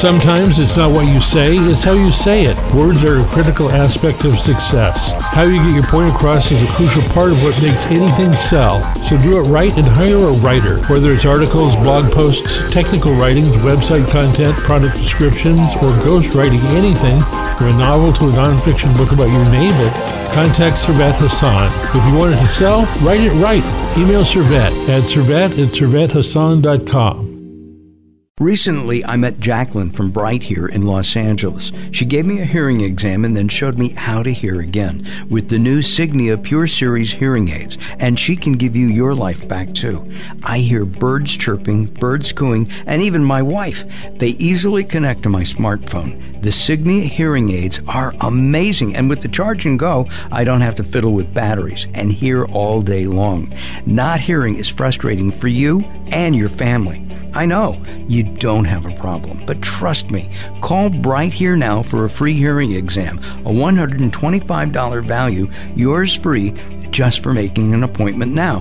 Sometimes 0.05 0.59
it's 0.59 0.77
not 0.77 0.93
what 0.93 1.09
you 1.09 1.19
say, 1.19 1.57
it's 1.57 1.83
how 1.83 1.95
you 1.95 2.13
say 2.13 2.43
it. 2.43 2.59
Words 2.75 3.03
are 3.05 3.25
a 3.25 3.29
critical 3.33 3.73
aspect 3.73 4.27
of 4.27 4.37
success. 4.37 5.17
How 5.33 5.45
you 5.45 5.57
get 5.65 5.73
your 5.73 5.87
point 5.89 6.11
across 6.11 6.53
is 6.53 6.63
a 6.63 6.71
crucial 6.77 7.01
part 7.15 7.33
of 7.33 7.43
what 7.43 7.57
makes 7.63 7.83
anything 7.87 8.31
sell. 8.35 8.85
So 9.09 9.17
do 9.17 9.41
it 9.41 9.49
right 9.49 9.75
and 9.75 9.87
hire 9.87 10.19
a 10.19 10.37
writer. 10.45 10.85
Whether 10.93 11.15
it's 11.15 11.25
articles, 11.25 11.75
blog 11.77 12.13
posts, 12.13 12.71
technical 12.71 13.15
writings, 13.15 13.49
website 13.65 14.07
content, 14.11 14.59
product 14.59 14.97
descriptions, 14.97 15.61
or 15.81 15.89
ghostwriting 16.05 16.63
anything, 16.77 17.19
from 17.57 17.69
a 17.69 17.79
novel 17.79 18.13
to 18.13 18.25
a 18.29 18.33
nonfiction 18.37 18.95
book 18.99 19.11
about 19.11 19.33
your 19.33 19.49
neighbor, 19.57 19.89
contact 20.37 20.85
Servet 20.85 21.17
Hassan. 21.17 21.73
If 21.97 22.13
you 22.13 22.19
want 22.19 22.35
it 22.35 22.41
to 22.41 22.49
sell, 22.49 22.85
write 23.01 23.23
it 23.23 23.33
right. 23.41 23.65
Email 23.97 24.21
Servet 24.21 24.69
at 24.87 25.05
servet 25.05 25.53
at 25.53 25.73
servethassan.com. 25.73 27.24
Recently, 28.41 29.05
I 29.05 29.15
met 29.15 29.39
Jacqueline 29.39 29.91
from 29.91 30.11
Bright 30.11 30.43
here 30.43 30.67
in 30.67 30.83
Los 30.83 31.15
Angeles. 31.15 31.71
She 31.93 32.05
gave 32.05 32.27
me 32.27 32.41
a 32.41 32.45
hearing 32.45 32.81
exam 32.81 33.25
and 33.25 33.37
then 33.37 33.47
showed 33.49 33.79
me 33.79 33.91
how 33.91 34.25
to 34.25 34.33
hear 34.33 34.61
again 34.61 35.07
with 35.31 35.49
the 35.49 35.59
new 35.61 35.83
Signia 35.83 36.43
Pure 36.43 36.67
Series 36.67 37.13
hearing 37.13 37.51
aids, 37.51 37.79
and 38.01 38.19
she 38.19 38.35
can 38.35 38.55
give 38.55 38.75
you 38.75 38.89
your 38.89 39.15
life 39.15 39.47
back 39.47 39.73
too. 39.73 40.11
I 40.43 40.59
hear 40.59 40.85
birds 40.85 41.37
chirping, 41.37 41.85
birds 41.85 42.33
cooing, 42.33 42.69
and 42.87 43.03
even 43.03 43.23
my 43.23 43.41
wife. 43.41 43.85
They 44.19 44.31
easily 44.31 44.83
connect 44.83 45.23
to 45.23 45.29
my 45.29 45.43
smartphone. 45.43 46.43
The 46.43 46.51
Signia 46.51 47.05
hearing 47.05 47.51
aids 47.51 47.83
are 47.87 48.15
amazing, 48.21 48.97
and 48.97 49.09
with 49.09 49.23
the 49.23 49.29
charge 49.29 49.65
and 49.65 49.79
go, 49.79 50.09
I 50.33 50.43
don't 50.43 50.61
have 50.61 50.75
to 50.75 50.85
fiddle 50.85 51.13
with 51.13 51.33
batteries 51.33 51.87
and 51.95 52.11
hear 52.11 52.47
all 52.47 52.83
day 52.83 53.07
long. 53.07 53.55
Not 53.87 54.19
hearing 54.19 54.57
is 54.57 54.69
frustrating 54.69 55.31
for 55.31 55.47
you 55.47 55.85
and 56.11 56.35
your 56.35 56.49
family. 56.49 57.01
I 57.33 57.47
know 57.47 57.83
you 58.07 58.24
don't 58.25 58.65
have 58.65 58.87
a 58.87 58.95
problem, 58.97 59.45
but 59.47 59.63
trust 59.63 60.11
me, 60.11 60.31
call 60.61 60.91
Bright 60.91 61.33
Here 61.33 61.57
Now 61.57 61.83
for 61.83 62.05
a 62.05 62.11
free 62.11 62.35
hearing 62.35 62.73
exam, 62.73 63.19
a 63.19 63.51
$125 63.51 65.05
value, 65.05 65.51
yours 65.77 66.15
free 66.15 66.55
just 66.91 67.23
for 67.23 67.33
making 67.33 67.75
an 67.75 67.83
appointment 67.83 68.33
now. 68.33 68.61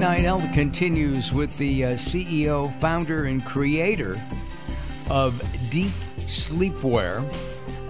Late 0.00 0.06
Night 0.06 0.20
Health 0.20 0.52
continues 0.54 1.30
with 1.30 1.54
the 1.58 1.84
uh, 1.84 1.88
CEO, 1.90 2.72
founder, 2.80 3.24
and 3.24 3.44
creator 3.44 4.12
of 5.10 5.34
Dēp 5.68 5.90
Slēpwear. 6.20 7.22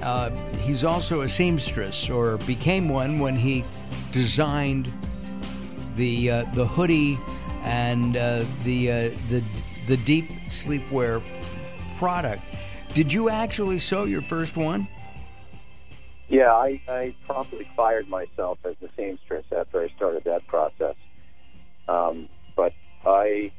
Uh, 0.03 0.31
he's 0.57 0.83
also 0.83 1.21
a 1.21 1.29
seamstress, 1.29 2.11
or 2.11 2.39
became 2.39 2.89
one 2.89 3.21
when 3.21 3.37
he 3.37 3.65
designed 4.11 4.93
the 5.95 6.33
uh, 6.33 6.45
the 6.53 6.67
hoodie 6.67 7.17
and 7.63 8.17
uh, 8.17 8.45
the 8.65 8.91
uh, 8.91 8.95
the 9.29 9.41
the 9.87 9.97
deep 9.99 10.29
sleepwear 10.49 11.23
product. 11.97 12.43
Did 12.93 13.13
you 13.13 13.31
actually 13.31 13.79
sew 13.79 14.03
your 14.03 14.23
first 14.23 14.57
one? 14.57 14.89
Yeah, 16.29 16.53
I, 16.53 16.83
I 16.89 17.15
promptly 17.25 17.71
fired 17.77 18.09
myself 18.09 18.59
as 18.65 18.75
the 18.81 18.89
seamstress 18.97 19.45
after 19.57 19.81
I 19.81 19.89
started 19.91 20.25
that 20.25 20.45
process. 20.49 20.97
Um, 21.91 22.29
but 22.55 22.73
I 23.05 23.51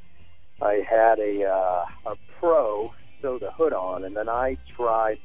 I 0.61 0.85
had 0.89 1.19
a 1.19 1.49
uh, 1.49 1.85
a 2.05 2.15
pro 2.39 2.93
sew 3.21 3.37
the 3.39 3.51
hood 3.51 3.73
on, 3.73 4.05
and 4.05 4.15
then 4.15 4.29
I 4.29 4.57
tried 4.75 5.19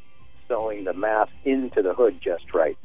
sewing 0.48 0.84
the 0.84 0.92
mask 0.92 1.32
into 1.44 1.82
the 1.82 1.94
hood 1.94 2.20
just 2.20 2.54
right. 2.54 2.76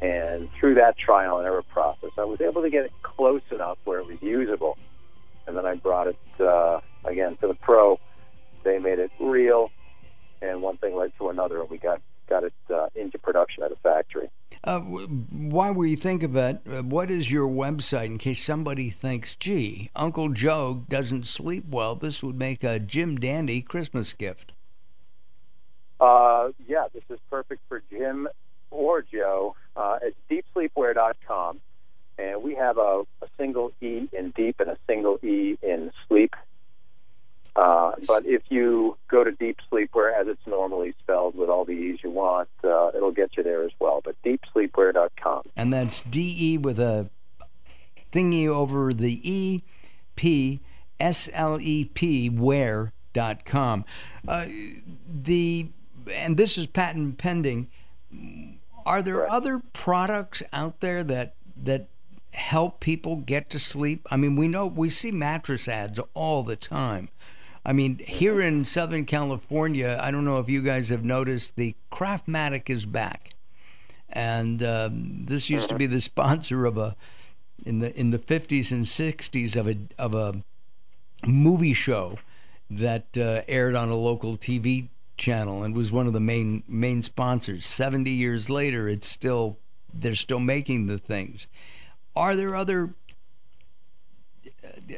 And 0.00 0.50
through 0.52 0.74
that 0.74 0.98
trial 0.98 1.38
and 1.38 1.46
error 1.46 1.62
process, 1.62 2.10
I 2.18 2.24
was 2.24 2.40
able 2.40 2.62
to 2.62 2.70
get 2.70 2.84
it 2.84 2.92
close 3.02 3.42
enough 3.50 3.78
where 3.84 3.98
it 3.98 4.06
was 4.06 4.20
usable. 4.20 4.76
And 5.46 5.56
then 5.56 5.64
I 5.64 5.74
brought 5.74 6.08
it 6.08 6.18
uh, 6.40 6.80
again 7.04 7.36
to 7.36 7.48
the 7.48 7.54
pro. 7.54 7.98
They 8.62 8.78
made 8.78 8.98
it 8.98 9.10
real, 9.20 9.70
and 10.42 10.60
one 10.60 10.76
thing 10.78 10.96
led 10.96 11.12
to 11.18 11.28
another, 11.28 11.60
and 11.60 11.70
we 11.70 11.78
got 11.78 12.00
got 12.26 12.44
it 12.44 12.52
uh, 12.72 12.88
into 12.94 13.18
production 13.18 13.62
at 13.62 13.72
a 13.72 13.76
factory. 13.76 14.30
Uh, 14.64 14.78
w- 14.78 15.06
while 15.06 15.72
we 15.72 15.96
think 15.96 16.22
of 16.22 16.36
it, 16.36 16.60
uh, 16.66 16.82
what 16.82 17.10
is 17.10 17.30
your 17.30 17.48
website 17.48 18.06
in 18.06 18.18
case 18.18 18.42
somebody 18.42 18.90
thinks, 18.90 19.34
gee, 19.34 19.90
Uncle 19.94 20.30
Joe 20.30 20.84
doesn't 20.88 21.26
sleep 21.26 21.64
well? 21.68 21.94
This 21.94 22.22
would 22.22 22.36
make 22.36 22.64
a 22.64 22.78
Jim 22.78 23.16
Dandy 23.16 23.62
Christmas 23.62 24.12
gift. 24.12 24.52
Uh, 26.00 26.48
yeah, 26.66 26.86
this 26.92 27.04
is 27.08 27.18
perfect 27.30 27.62
for 27.68 27.82
Jim 27.90 28.28
or 28.70 29.02
Joe. 29.02 29.54
Uh, 29.76 29.98
it's 30.02 30.16
deepsleepwear.com, 30.30 31.60
and 32.18 32.42
we 32.42 32.54
have 32.54 32.78
a, 32.78 33.02
a 33.22 33.26
single 33.38 33.72
E 33.80 34.08
in 34.12 34.32
deep 34.36 34.60
and 34.60 34.70
a 34.70 34.76
single 34.86 35.18
E 35.22 35.56
in 35.62 35.90
sleep. 36.08 36.34
Uh, 37.56 37.92
but 38.06 38.26
if 38.26 38.42
you 38.50 38.96
go 39.08 39.24
to 39.24 39.32
Deep 39.32 39.58
Sleepwear 39.72 40.12
as 40.14 40.28
it's 40.28 40.46
normally 40.46 40.94
spelled 41.00 41.34
with 41.34 41.48
all 41.48 41.64
the 41.64 41.72
E's 41.72 41.98
you 42.04 42.10
want, 42.10 42.48
uh, 42.62 42.90
it'll 42.94 43.12
get 43.12 43.36
you 43.36 43.42
there 43.42 43.64
as 43.64 43.70
well. 43.78 44.02
But 44.04 44.16
deepsleepwear.com. 44.22 45.42
And 45.56 45.72
that's 45.72 46.02
DE 46.02 46.58
with 46.58 46.78
a 46.78 47.08
thingy 48.12 48.46
over 48.46 48.92
the 48.92 49.20
E, 49.22 49.62
P, 50.16 50.60
S 51.00 51.30
L 51.32 51.58
E 51.60 51.86
P, 51.86 52.28
wear.com. 52.28 53.84
Uh, 54.28 54.46
the, 55.08 55.68
and 56.12 56.36
this 56.36 56.58
is 56.58 56.66
patent 56.66 57.16
pending. 57.16 57.68
Are 58.84 59.00
there 59.00 59.28
other 59.28 59.60
products 59.72 60.42
out 60.52 60.80
there 60.80 61.02
that, 61.04 61.34
that 61.56 61.88
help 62.34 62.80
people 62.80 63.16
get 63.16 63.48
to 63.50 63.58
sleep? 63.58 64.06
I 64.10 64.16
mean, 64.16 64.36
we 64.36 64.46
know, 64.46 64.66
we 64.66 64.90
see 64.90 65.10
mattress 65.10 65.68
ads 65.68 65.98
all 66.12 66.42
the 66.42 66.56
time. 66.56 67.08
I 67.66 67.72
mean, 67.72 67.98
here 67.98 68.40
in 68.40 68.64
Southern 68.64 69.06
California, 69.06 69.98
I 70.00 70.12
don't 70.12 70.24
know 70.24 70.38
if 70.38 70.48
you 70.48 70.62
guys 70.62 70.88
have 70.90 71.04
noticed, 71.04 71.56
the 71.56 71.74
Craftmatic 71.90 72.70
is 72.70 72.86
back, 72.86 73.34
and 74.08 74.62
um, 74.62 75.24
this 75.26 75.50
used 75.50 75.68
to 75.70 75.74
be 75.74 75.86
the 75.86 76.00
sponsor 76.00 76.64
of 76.64 76.78
a 76.78 76.94
in 77.64 77.80
the 77.80 77.92
in 77.98 78.10
the 78.10 78.18
fifties 78.18 78.70
and 78.70 78.86
sixties 78.86 79.56
of 79.56 79.66
a 79.66 79.76
of 79.98 80.14
a 80.14 80.44
movie 81.26 81.74
show 81.74 82.18
that 82.70 83.18
uh, 83.18 83.42
aired 83.48 83.74
on 83.74 83.88
a 83.88 83.96
local 83.96 84.36
TV 84.36 84.86
channel 85.16 85.64
and 85.64 85.74
was 85.74 85.90
one 85.90 86.06
of 86.06 86.12
the 86.12 86.20
main 86.20 86.62
main 86.68 87.02
sponsors. 87.02 87.66
Seventy 87.66 88.12
years 88.12 88.48
later, 88.48 88.88
it's 88.88 89.08
still 89.08 89.58
they're 89.92 90.14
still 90.14 90.38
making 90.38 90.86
the 90.86 90.98
things. 90.98 91.48
Are 92.14 92.36
there 92.36 92.54
other 92.54 92.94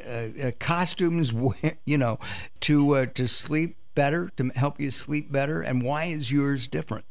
uh, 0.06 0.49
uh, 0.49 0.50
costumes, 0.58 1.32
you 1.85 1.99
know, 1.99 2.18
to 2.61 2.97
uh, 2.97 3.06
to 3.06 3.28
sleep 3.28 3.76
better, 3.94 4.30
to 4.37 4.49
help 4.54 4.80
you 4.80 4.90
sleep 4.90 5.30
better, 5.32 5.61
and 5.61 5.82
why 5.82 6.04
is 6.04 6.30
yours 6.30 6.66
different? 6.66 7.04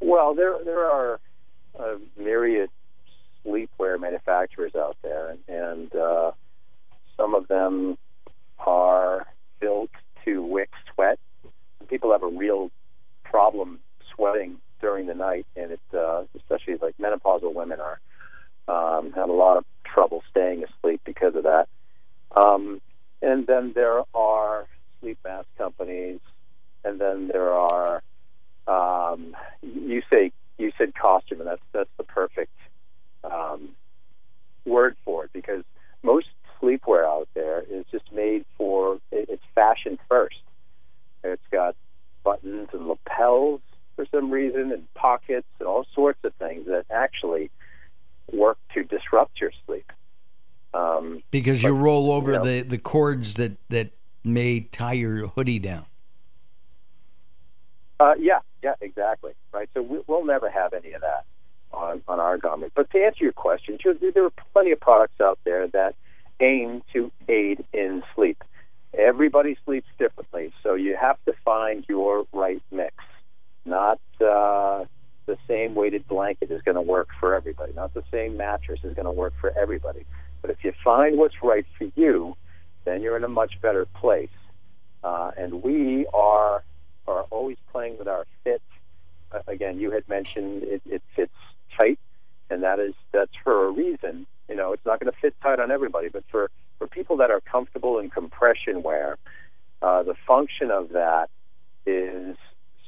Well, 0.00 0.34
there 0.34 0.56
there 0.64 0.84
are 0.84 1.20
a 1.78 1.96
myriad 2.18 2.70
sleepwear 3.44 4.00
manufacturers 4.00 4.74
out 4.74 4.96
there, 5.02 5.30
and, 5.30 5.38
and 5.48 5.94
uh, 5.94 6.32
some 7.16 7.34
of 7.34 7.48
them 7.48 7.98
are 8.58 9.26
built 9.60 9.90
to 10.24 10.42
wick 10.42 10.70
sweat. 10.92 11.18
People 11.88 12.12
have 12.12 12.22
a 12.22 12.28
real 12.28 12.70
problem 13.24 13.80
sweating 14.14 14.56
during 14.80 15.06
the 15.06 15.14
night, 15.14 15.46
and 15.56 15.72
it 15.72 15.80
uh, 15.92 16.24
especially 16.36 16.76
like 16.76 16.96
menopausal 16.98 17.52
women 17.54 17.80
are 17.80 18.00
um, 18.66 19.12
have 19.12 19.28
a 19.28 19.32
lot 19.32 19.56
of 19.56 19.64
trouble 19.94 20.22
staying 20.30 20.64
asleep 20.64 21.00
because 21.04 21.34
of 21.36 21.44
that. 21.44 21.68
Um, 22.36 22.80
and 23.22 23.46
then 23.46 23.72
there 23.74 24.02
are 24.14 24.66
sleep 25.00 25.18
mask 25.24 25.46
companies, 25.56 26.20
and 26.84 27.00
then 27.00 27.28
there 27.28 27.52
are 27.52 28.02
um, 28.66 29.36
you 29.62 30.02
say 30.10 30.32
you 30.58 30.72
said 30.76 30.94
costume, 30.94 31.40
and 31.40 31.48
that's 31.48 31.62
that's 31.72 31.90
the 31.96 32.04
perfect 32.04 32.52
um, 33.22 33.70
word 34.66 34.96
for 35.04 35.24
it 35.24 35.30
because 35.32 35.64
most 36.02 36.26
sleepwear 36.60 37.04
out 37.04 37.28
there 37.34 37.60
is 37.60 37.84
just 37.90 38.12
made 38.12 38.44
for 38.56 38.98
it's 39.12 39.42
fashion 39.54 39.98
first. 40.08 40.36
It's 41.22 41.42
got 41.50 41.76
buttons 42.22 42.68
and 42.72 42.88
lapels 42.88 43.60
for 43.96 44.06
some 44.10 44.30
reason, 44.30 44.72
and 44.72 44.92
pockets 44.94 45.46
and 45.60 45.68
all 45.68 45.86
sorts 45.94 46.18
of 46.24 46.34
things 46.34 46.66
that 46.66 46.84
actually 46.90 47.50
work 48.32 48.58
to 48.74 48.82
disrupt 48.82 49.40
your 49.40 49.52
sleep. 49.66 49.90
Um, 50.72 51.22
because 51.34 51.62
but, 51.62 51.68
you 51.68 51.74
roll 51.74 52.12
over 52.12 52.32
you 52.32 52.38
know, 52.38 52.44
the, 52.44 52.60
the 52.62 52.78
cords 52.78 53.34
that, 53.34 53.56
that 53.68 53.90
may 54.22 54.60
tie 54.60 54.92
your 54.92 55.26
hoodie 55.26 55.58
down. 55.58 55.84
Uh, 57.98 58.14
yeah, 58.20 58.38
yeah, 58.62 58.74
exactly. 58.80 59.32
Right. 59.52 59.68
So 59.74 59.82
we, 59.82 59.98
will 60.06 60.24
never 60.24 60.48
have 60.48 60.72
any 60.72 60.92
of 60.92 61.00
that 61.00 61.24
on, 61.72 62.02
on 62.06 62.20
our 62.20 62.38
garment. 62.38 62.70
But 62.76 62.88
to 62.92 63.04
answer 63.04 63.24
your 63.24 63.32
question, 63.32 63.78
there 64.14 64.24
are 64.24 64.32
plenty 64.52 64.70
of 64.70 64.78
products 64.78 65.20
out 65.20 65.40
there 65.42 65.66
that 65.68 65.96
aim 66.38 66.82
to 66.92 67.10
aid 67.28 67.64
in 67.72 68.04
sleep. 68.14 68.44
Everybody 68.96 69.56
sleeps 69.64 69.88
differently, 69.98 70.52
so 70.62 70.74
you 70.74 70.96
have 70.96 71.16
to 71.24 71.32
find 71.44 71.84
your 71.88 72.26
right 72.32 72.62
mix. 72.70 72.94
Not 73.64 73.98
uh, 74.20 74.84
the 75.26 75.36
same 75.48 75.74
weighted 75.74 76.06
blanket 76.06 76.52
is 76.52 76.62
going 76.62 76.76
to 76.76 76.80
work 76.80 77.08
for 77.18 77.34
everybody. 77.34 77.72
Not 77.72 77.92
the 77.92 78.04
same 78.12 78.36
mattress 78.36 78.78
is 78.84 78.94
going 78.94 79.06
to 79.06 79.10
work 79.10 79.32
for 79.40 79.52
everybody. 79.58 80.06
But 80.44 80.50
if 80.50 80.62
you 80.62 80.74
find 80.84 81.16
what's 81.16 81.42
right 81.42 81.64
for 81.78 81.86
you, 81.96 82.36
then 82.84 83.00
you're 83.00 83.16
in 83.16 83.24
a 83.24 83.28
much 83.28 83.54
better 83.62 83.86
place. 83.86 84.28
Uh, 85.02 85.30
and 85.44 85.62
we 85.62 86.06
are 86.06 86.64
are 87.06 87.22
always 87.30 87.58
playing 87.70 87.98
with 87.98 88.08
our 88.08 88.26
fit. 88.42 88.62
Uh, 89.30 89.40
again, 89.46 89.78
you 89.78 89.90
had 89.90 90.08
mentioned 90.08 90.62
it, 90.62 90.80
it 90.86 91.02
fits 91.14 91.34
tight, 91.78 91.98
and 92.48 92.62
that 92.62 92.80
is 92.80 92.94
that's 93.12 93.36
for 93.42 93.66
a 93.66 93.70
reason. 93.70 94.26
You 94.48 94.56
know, 94.56 94.72
it's 94.72 94.84
not 94.86 95.00
going 95.00 95.12
to 95.12 95.18
fit 95.20 95.34
tight 95.42 95.60
on 95.60 95.70
everybody, 95.70 96.08
but 96.08 96.24
for 96.30 96.50
for 96.78 96.86
people 96.86 97.18
that 97.18 97.30
are 97.30 97.40
comfortable 97.40 97.98
in 97.98 98.10
compression 98.10 98.82
wear, 98.82 99.18
uh, 99.82 100.02
the 100.02 100.14
function 100.26 100.70
of 100.70 100.90
that 100.90 101.28
is 101.86 102.36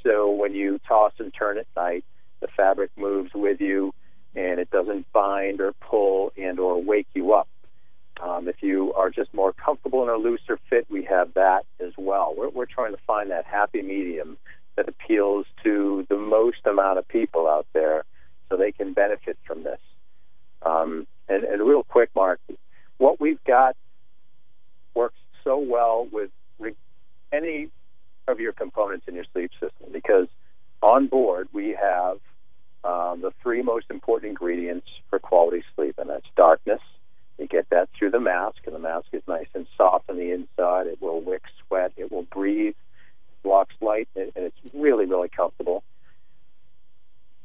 so 0.03 0.31
when 0.31 0.55
you 0.55 0.81
toss 0.89 1.13
and 1.19 1.33
turn 1.35 1.59
at 1.59 1.67
night, 1.77 2.05
the 2.41 2.49
fabric 2.49 2.91
moves 2.97 3.33
with 3.35 3.61
you, 3.61 3.93
and 4.35 4.59
it 4.59 4.71
doesn't 4.71 5.11
bind 5.13 5.61
or 5.61 5.73
pull 5.73 6.33
and 6.39 6.59
or 6.59 6.83
wake 6.83 7.09
you 7.13 7.35
up. 7.35 7.49
Um, 8.21 8.49
if 8.49 8.63
you 8.63 8.95
are 8.95 9.11
just 9.11 9.33
more 9.35 9.53
comfortable 9.53 10.03
in 10.03 10.09
a 10.09 10.17
looser 10.17 10.59
fit, 10.71 10.87
we 10.89 11.05
have 11.05 11.35
that 11.35 11.67
as 11.81 11.93
well. 11.99 12.35
We're, 12.37 12.49
we're 12.49 12.67
trying 12.67 12.93
to 12.93 13.03
find 13.07 13.31
that 13.31 13.45
happy 13.45 13.83
medium 13.83 14.39
that 14.77 14.89
appeals 14.89 15.47
to 15.65 16.07
the 16.09 16.17
most 16.17 16.65
amount 16.65 16.99
of 16.99 17.07
people 17.09 17.47
out 17.47 17.67
there 17.73 18.05
so 18.49 18.57
they 18.57 18.73
can 18.73 18.95
benefit 18.95 19.39
from 19.47 19.65
this. 19.65 19.81
Um, 20.63 21.07
and, 21.29 21.45
and 21.45 21.63
real 21.63 21.83
quick, 21.83 22.11
Mark, 22.15 22.41
what 22.97 23.21
we've 23.21 23.43
got 23.45 23.77
works 24.95 25.19
so 25.45 25.59
well 25.59 26.09
with 26.11 26.31
any 27.33 27.69
of 28.27 28.41
your 28.41 28.53
components 28.77 29.07
in 29.09 29.15
your 29.15 29.25
sleep 29.33 29.51
system 29.53 29.91
because 29.93 30.29
on 30.83 31.07
board 31.07 31.49
we 31.53 31.77
have 31.81 32.19
um, 32.85 33.21
the 33.21 33.33
three 33.43 33.63
most 33.63 33.87
important 33.91 34.31
ingredients 34.31 34.87
for 35.11 35.19
quality 35.19 35.63
sleep, 35.75 35.97
and 35.99 36.09
that's 36.09 36.27
darkness, 36.37 36.81
you 37.39 37.47
get 37.47 37.69
that 37.71 37.89
through 37.99 38.11
the 38.11 38.21
mask, 38.21 38.59
and 38.65 38.75
the 38.75 38.79
mask 38.79 39.07
is 39.13 39.23
nice 39.27 39.49
and 39.55 39.67
soft 39.77 40.09
on 40.09 40.17
the 40.17 40.31
inside. 40.31 40.87
It 40.87 41.03
will 41.03 41.21
wick 41.21 41.43
sweat. 41.67 41.93
It 41.97 42.13
will 42.13 42.23
breathe, 42.23 42.75
blocks 43.43 43.75
light, 43.81 44.09
and 44.15 44.31
it's 44.37 44.57
really, 44.73 45.05
really 45.05 45.29
comfortable. 45.29 45.83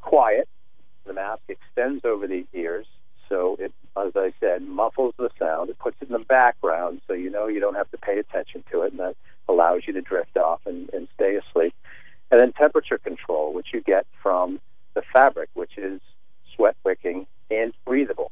Quiet. 0.01 0.47
The 1.05 1.13
mask 1.13 1.41
extends 1.49 2.05
over 2.05 2.27
the 2.27 2.45
ears, 2.53 2.85
so 3.27 3.57
it, 3.59 3.73
as 3.97 4.13
I 4.15 4.33
said, 4.39 4.61
muffles 4.63 5.13
the 5.17 5.29
sound. 5.37 5.69
It 5.69 5.79
puts 5.79 5.97
it 6.01 6.07
in 6.07 6.13
the 6.13 6.25
background, 6.25 7.01
so 7.07 7.13
you 7.13 7.29
know 7.29 7.47
you 7.47 7.59
don't 7.59 7.75
have 7.75 7.89
to 7.91 7.97
pay 7.97 8.17
attention 8.19 8.63
to 8.71 8.83
it, 8.83 8.91
and 8.91 8.99
that 8.99 9.15
allows 9.49 9.81
you 9.85 9.93
to 9.93 10.01
drift 10.01 10.37
off 10.37 10.61
and, 10.65 10.89
and 10.93 11.07
stay 11.15 11.35
asleep. 11.35 11.73
And 12.31 12.39
then 12.39 12.53
temperature 12.53 12.97
control, 12.97 13.53
which 13.53 13.67
you 13.73 13.81
get 13.81 14.05
from 14.23 14.61
the 14.93 15.01
fabric, 15.13 15.49
which 15.53 15.77
is 15.77 15.99
sweat 16.55 16.75
wicking 16.83 17.27
and 17.49 17.73
breathable. 17.85 18.31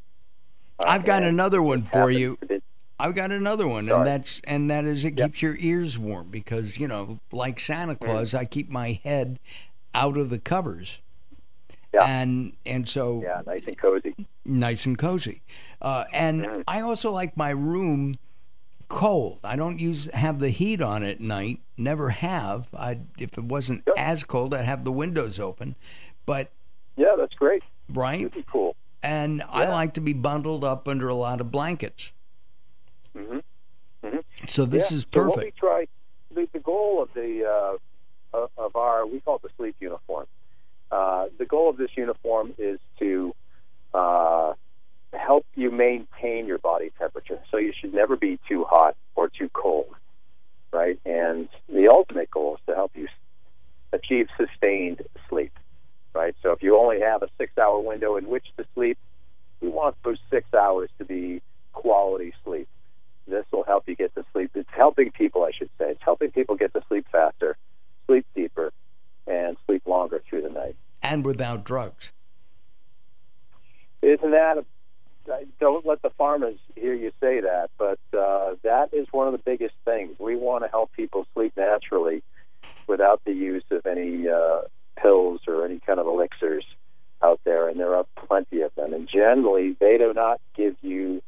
I've 0.79 1.03
got 1.03 1.23
another 1.23 1.61
one 1.61 1.83
for 1.83 2.09
you. 2.09 2.37
I've 2.99 3.15
got 3.15 3.31
another 3.31 3.67
one, 3.67 3.87
Sorry. 3.87 3.97
and 3.97 4.07
that's 4.07 4.41
and 4.43 4.69
that 4.69 4.85
is 4.85 5.05
it 5.05 5.17
yep. 5.17 5.29
keeps 5.29 5.41
your 5.41 5.55
ears 5.57 5.97
warm 5.97 6.27
because 6.29 6.77
you 6.77 6.87
know, 6.87 7.19
like 7.31 7.59
Santa 7.59 7.95
mm. 7.95 7.99
Claus, 7.99 8.31
mm. 8.31 8.39
I 8.39 8.45
keep 8.45 8.69
my 8.69 8.99
head 9.03 9.39
out 9.93 10.17
of 10.17 10.29
the 10.29 10.39
covers. 10.39 11.01
Yeah. 11.93 12.03
And 12.03 12.53
and 12.65 12.87
so 12.87 13.21
yeah, 13.23 13.41
nice 13.45 13.63
and 13.67 13.77
cozy. 13.77 14.15
Nice 14.49 14.85
and 14.85 14.97
cozy, 14.97 15.41
uh, 15.81 16.05
and 16.11 16.45
mm. 16.45 16.63
I 16.67 16.81
also 16.81 17.11
like 17.11 17.37
my 17.37 17.51
room 17.51 18.17
cold. 18.87 19.39
I 19.43 19.55
don't 19.55 19.79
use 19.79 20.09
have 20.13 20.39
the 20.39 20.49
heat 20.49 20.81
on 20.81 21.03
at 21.03 21.19
night. 21.19 21.59
Never 21.77 22.09
have. 22.09 22.67
I 22.75 22.99
if 23.17 23.37
it 23.37 23.43
wasn't 23.43 23.83
yep. 23.87 23.95
as 23.97 24.23
cold, 24.23 24.53
I'd 24.53 24.65
have 24.65 24.83
the 24.83 24.91
windows 24.91 25.39
open. 25.39 25.75
But 26.25 26.51
yeah, 26.97 27.15
that's 27.17 27.35
great. 27.35 27.63
Right. 27.89 28.31
Be 28.31 28.43
cool 28.51 28.75
and 29.01 29.37
yeah. 29.37 29.45
I 29.49 29.69
like 29.69 29.93
to 29.93 30.01
be 30.01 30.13
bundled 30.13 30.63
up 30.63 30.87
under 30.87 31.07
a 31.07 31.13
lot 31.13 31.41
of 31.41 31.51
blankets. 31.51 32.11
Mm-hmm. 33.15 33.39
Mm-hmm. 34.03 34.47
So 34.47 34.65
this 34.65 34.91
yeah. 34.91 34.97
is 34.97 35.05
perfect. 35.05 35.59
So 35.59 35.67
what 35.67 35.79
we 35.79 35.85
try, 35.85 35.87
the, 36.33 36.49
the 36.53 36.59
goal 36.59 37.03
of 37.03 37.09
the 37.13 37.77
uh, 38.33 38.47
of 38.57 38.75
our 38.75 39.05
we 39.05 39.19
call 39.21 39.37
it 39.37 39.41
the 39.43 39.49
sleep 39.57 39.75
uniform. 39.79 40.27
Uh, 40.91 41.27
the 41.37 41.45
goal 41.45 41.69
of 41.69 41.77
this 41.77 41.91
uniform 41.95 42.53
is 42.57 42.79
to 42.97 43.33
uh, 43.93 44.53
help 45.13 45.45
you 45.55 45.71
maintain 45.71 46.45
your 46.45 46.59
body 46.59 46.91
temperature. 46.97 47.39
So 47.51 47.57
you 47.57 47.73
should 47.79 47.93
never 47.93 48.15
be 48.15 48.39
too 48.47 48.65
hot 48.65 48.95
or 49.15 49.29
too 49.29 49.49
cold, 49.53 49.95
right? 50.71 50.99
And 51.05 51.49
the 51.67 51.89
ultimate 51.89 52.31
goal 52.31 52.55
is 52.55 52.61
to 52.67 52.75
help 52.75 52.91
you 52.95 53.07
achieve 53.91 54.27
sustained 54.37 55.01
sleep 55.29 55.51
right? 56.13 56.35
So 56.41 56.51
if 56.51 56.61
you 56.61 56.77
only 56.77 56.99
have 57.01 57.23
a 57.23 57.29
six 57.37 57.57
hour 57.57 57.79
window 57.79 58.17
in 58.17 58.27
which 58.27 58.45
to 58.57 58.65
sleep, 58.73 58.97
we 59.61 59.69
want 59.69 59.95
those 60.03 60.17
six 60.29 60.53
hours 60.53 60.89
to 60.97 61.05
be 61.05 61.41
quality 61.73 62.33
sleep. 62.43 62.67
This 63.27 63.45
will 63.51 63.63
help 63.63 63.87
you 63.87 63.95
get 63.95 64.13
to 64.15 64.25
sleep. 64.33 64.51
It's 64.55 64.69
helping 64.71 65.11
people, 65.11 65.43
I 65.43 65.51
should 65.51 65.69
say. 65.77 65.91
It's 65.91 66.01
helping 66.03 66.31
people 66.31 66.55
get 66.55 66.73
to 66.73 66.81
sleep 66.87 67.05
faster, 67.11 67.57
sleep 68.07 68.25
deeper, 68.35 68.71
and 69.27 69.55
sleep 69.67 69.83
longer 69.85 70.21
through 70.27 70.41
the 70.41 70.49
night. 70.49 70.75
And 71.03 71.23
without 71.23 71.63
drugs. 71.63 72.11
Isn't 74.01 74.31
that 74.31 74.57
a 74.57 74.65
don't 75.59 75.85
let 75.85 76.01
the 76.01 76.09
farmers 76.11 76.57
hear 76.75 76.93
you 76.93 77.11
say 77.19 77.41
that, 77.41 77.69
but 77.77 77.99
uh, 78.17 78.55
that 78.63 78.93
is 78.93 79.07
one 79.11 79.27
of 79.27 79.33
the 79.33 79.39
biggest 79.39 79.75
things. 79.85 80.15
We 80.19 80.35
want 80.35 80.63
to 80.63 80.69
help 80.69 80.91
people 80.93 81.25
sleep 81.33 81.53
naturally 81.55 82.23
without 82.87 83.21
the 83.25 83.33
use 83.33 83.63
of 83.71 83.85
any 83.85 84.27
uh, 84.27 84.61
pills 84.97 85.41
or 85.47 85.65
any 85.65 85.79
kind 85.79 85.99
of 85.99 86.07
elixirs 86.07 86.65
out 87.21 87.39
there, 87.43 87.67
and 87.67 87.79
there 87.79 87.95
are 87.95 88.05
plenty 88.27 88.61
of 88.61 88.73
them. 88.75 88.93
And 88.93 89.07
generally, 89.07 89.75
they 89.79 89.97
do 89.97 90.13
not 90.13 90.39
give 90.55 90.77
you 90.81 91.21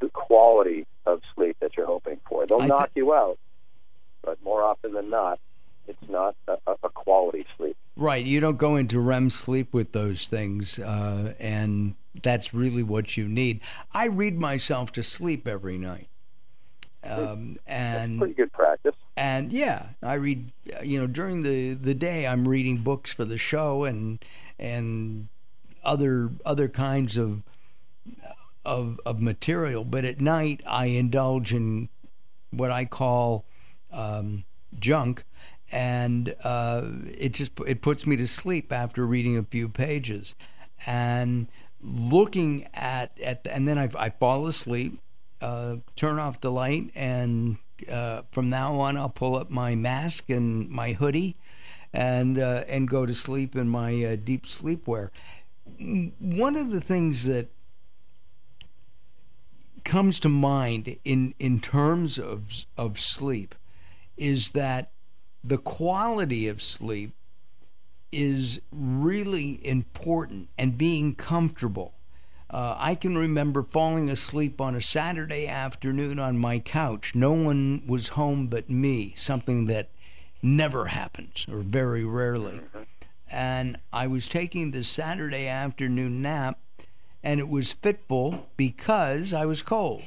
the 0.00 0.08
quality 0.10 0.86
of 1.06 1.20
sleep 1.34 1.56
that 1.60 1.76
you're 1.76 1.86
hoping 1.86 2.20
for. 2.28 2.46
They'll 2.46 2.60
knock 2.60 2.90
you 2.94 3.12
out, 3.14 3.38
but 4.22 4.42
more 4.42 4.62
often 4.62 4.92
than 4.92 5.10
not, 5.10 5.38
it's 5.86 6.08
not 6.08 6.34
a, 6.48 6.56
a, 6.82 6.88
quality 6.88 7.44
sleep. 7.58 7.76
Right. 7.94 8.24
You 8.24 8.40
don't 8.40 8.56
go 8.56 8.76
into 8.76 9.00
REM 9.00 9.28
sleep 9.28 9.74
with 9.74 9.92
those 9.92 10.28
things, 10.28 10.78
uh, 10.78 11.34
and 11.38 11.94
that's 12.24 12.52
really 12.52 12.82
what 12.82 13.16
you 13.16 13.28
need. 13.28 13.60
I 13.92 14.06
read 14.06 14.38
myself 14.38 14.90
to 14.92 15.04
sleep 15.04 15.46
every 15.46 15.78
night. 15.78 16.08
Um, 17.04 17.58
and 17.66 18.14
That's 18.14 18.18
pretty 18.18 18.34
good 18.34 18.52
practice. 18.52 18.94
And 19.16 19.52
yeah, 19.52 19.88
I 20.02 20.14
read. 20.14 20.50
You 20.82 20.98
know, 20.98 21.06
during 21.06 21.42
the 21.42 21.74
the 21.74 21.94
day, 21.94 22.26
I'm 22.26 22.48
reading 22.48 22.78
books 22.78 23.12
for 23.12 23.24
the 23.24 23.38
show 23.38 23.84
and 23.84 24.24
and 24.58 25.28
other 25.84 26.30
other 26.44 26.68
kinds 26.68 27.16
of 27.16 27.42
of 28.64 29.00
of 29.04 29.20
material. 29.20 29.84
But 29.84 30.04
at 30.04 30.20
night, 30.20 30.62
I 30.66 30.86
indulge 30.86 31.52
in 31.52 31.88
what 32.50 32.70
I 32.70 32.86
call 32.86 33.44
um, 33.92 34.44
junk, 34.78 35.24
and 35.70 36.34
uh, 36.42 36.82
it 37.06 37.32
just 37.32 37.52
it 37.66 37.82
puts 37.82 38.06
me 38.06 38.16
to 38.16 38.26
sleep 38.26 38.72
after 38.72 39.06
reading 39.06 39.36
a 39.36 39.42
few 39.42 39.68
pages, 39.68 40.34
and 40.86 41.48
looking 41.84 42.66
at 42.72 43.18
at 43.20 43.46
and 43.50 43.68
then 43.68 43.78
I, 43.78 43.88
I 43.96 44.10
fall 44.10 44.46
asleep, 44.46 44.98
uh, 45.40 45.76
turn 45.94 46.18
off 46.18 46.40
the 46.40 46.50
light, 46.50 46.90
and 46.94 47.58
uh, 47.90 48.22
from 48.32 48.48
now 48.48 48.76
on 48.80 48.96
I'll 48.96 49.10
pull 49.10 49.36
up 49.36 49.50
my 49.50 49.74
mask 49.74 50.30
and 50.30 50.68
my 50.70 50.92
hoodie, 50.92 51.36
and 51.92 52.38
uh, 52.38 52.64
and 52.66 52.88
go 52.88 53.04
to 53.06 53.14
sleep 53.14 53.54
in 53.54 53.68
my 53.68 54.02
uh, 54.02 54.16
deep 54.16 54.46
sleepwear. 54.46 55.10
One 56.18 56.56
of 56.56 56.70
the 56.70 56.80
things 56.80 57.24
that 57.24 57.48
comes 59.84 60.18
to 60.20 60.28
mind 60.28 60.96
in 61.04 61.34
in 61.38 61.60
terms 61.60 62.18
of 62.18 62.64
of 62.78 62.98
sleep 62.98 63.54
is 64.16 64.50
that 64.50 64.90
the 65.42 65.58
quality 65.58 66.48
of 66.48 66.62
sleep 66.62 67.14
is 68.14 68.60
really 68.70 69.64
important 69.66 70.48
and 70.56 70.78
being 70.78 71.14
comfortable. 71.14 71.94
Uh, 72.48 72.76
I 72.78 72.94
can 72.94 73.18
remember 73.18 73.62
falling 73.62 74.08
asleep 74.08 74.60
on 74.60 74.76
a 74.76 74.80
Saturday 74.80 75.48
afternoon 75.48 76.20
on 76.20 76.38
my 76.38 76.60
couch. 76.60 77.14
No 77.14 77.32
one 77.32 77.82
was 77.86 78.08
home 78.08 78.46
but 78.46 78.70
me, 78.70 79.12
something 79.16 79.66
that 79.66 79.90
never 80.40 80.86
happens 80.86 81.46
or 81.50 81.58
very 81.58 82.04
rarely. 82.04 82.60
And 83.28 83.78
I 83.92 84.06
was 84.06 84.28
taking 84.28 84.70
this 84.70 84.86
Saturday 84.86 85.48
afternoon 85.48 86.22
nap, 86.22 86.60
and 87.22 87.40
it 87.40 87.48
was 87.48 87.72
fitful 87.72 88.46
because 88.56 89.32
I 89.32 89.46
was 89.46 89.62
cold. 89.62 90.02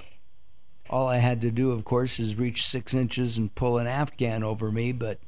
All 0.89 1.08
I 1.08 1.17
had 1.17 1.41
to 1.41 1.52
do, 1.52 1.72
of 1.72 1.84
course, 1.84 2.17
is 2.17 2.36
reach 2.36 2.65
six 2.65 2.93
inches 2.93 3.36
and 3.36 3.54
pull 3.54 3.78
an 3.78 3.88
Afghan 3.88 4.43
over 4.43 4.72
me, 4.72 4.93
but 4.93 5.20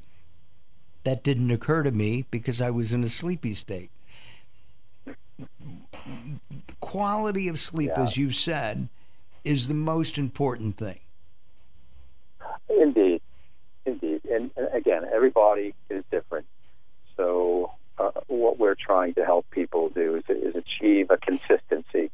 that 1.04 1.22
didn't 1.22 1.50
occur 1.50 1.82
to 1.82 1.90
me 1.90 2.24
because 2.30 2.60
I 2.60 2.70
was 2.70 2.92
in 2.92 3.02
a 3.02 3.08
sleepy 3.08 3.54
state. 3.54 3.90
Quality 6.80 7.48
of 7.48 7.58
sleep, 7.58 7.92
yeah. 7.96 8.02
as 8.02 8.16
you've 8.16 8.34
said, 8.34 8.88
is 9.44 9.68
the 9.68 9.74
most 9.74 10.18
important 10.18 10.76
thing. 10.76 10.98
Indeed, 12.68 13.22
indeed, 13.86 14.20
and, 14.30 14.50
and 14.56 14.68
again, 14.74 15.04
everybody 15.12 15.74
is 15.88 16.04
different. 16.10 16.46
So, 17.16 17.72
uh, 17.98 18.10
what 18.28 18.58
we're 18.58 18.76
trying 18.76 19.14
to 19.14 19.24
help 19.24 19.46
people 19.50 19.88
do 19.90 20.16
is, 20.16 20.24
is 20.28 20.54
achieve 20.54 21.10
a 21.10 21.16
consistency, 21.16 22.10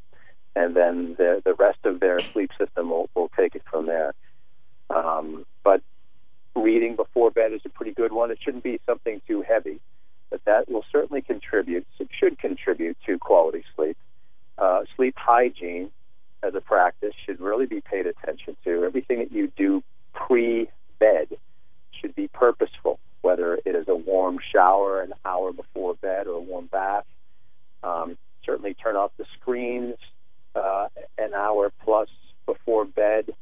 and 0.55 0.75
then 0.75 1.15
the 1.19 1.43
the 1.45 1.55
rest 1.55 1.79
of 1.85 2.01
their 2.01 2.19
sleep 2.19 2.51
system 2.59 2.91
will, 2.91 3.09
will 3.15 3.31
take 3.37 3.55
it 3.55 3.63
from 3.71 3.87
there. 3.87 4.15
Um, 4.91 5.45
but 5.63 5.83
reading 6.57 6.97
before 6.97 7.31
bed 7.31 7.53
is 7.53 7.61
a 7.65 7.69
pretty 7.69 7.93
good 7.93 8.13
one. 8.13 8.31
It 8.31 8.39
shouldn't 8.43 8.65
be 8.65 8.81
something 8.87 9.21
too 9.29 9.43
heavy, 9.43 9.81
but 10.31 10.45
that 10.45 10.69
will 10.71 10.85
certainly 10.91 11.23
contribute. 11.23 11.87
It 11.99 12.09
should 12.19 12.39
contribute 12.39 12.97
to 13.07 13.19
quality 13.19 13.65
sleep. 13.75 13.97
Uh, 14.59 14.85
sleep 14.97 15.15
hygiene 15.19 15.91
as 16.43 16.55
a 16.55 16.61
practice 16.61 17.13
should 17.25 17.41
really 17.41 17.67
be 17.67 17.81
paid 17.81 18.07
attention 18.07 18.57
to. 18.65 18.85
Everything 18.85 19.19
that 19.19 19.33
you 19.33 19.53
do 19.57 19.83
pre 20.15 20.69
bed 20.99 21.29
should 22.01 22.15
be 22.15 22.29
purposeful, 22.29 22.99
whether 23.21 23.55
it 23.65 23.75
is 23.75 23.87
a 23.89 23.95
warm 23.95 24.39
shower 24.53 25.01
an 25.01 25.13
hour 25.25 25.53
before 25.53 25.95
bed 25.95 26.27
or 26.27 26.35
a 26.35 26.41
warm 26.41 26.67
bath. 26.67 27.05
Um, 27.83 28.17
certainly 28.45 28.75
turn 28.75 28.97
off 28.97 29.13
the 29.19 29.27
screens 29.39 29.97
uh, 30.55 30.89
an 31.19 31.35
hour 31.35 31.71
plus 31.85 32.09
before 32.47 32.85
bed. 32.85 33.35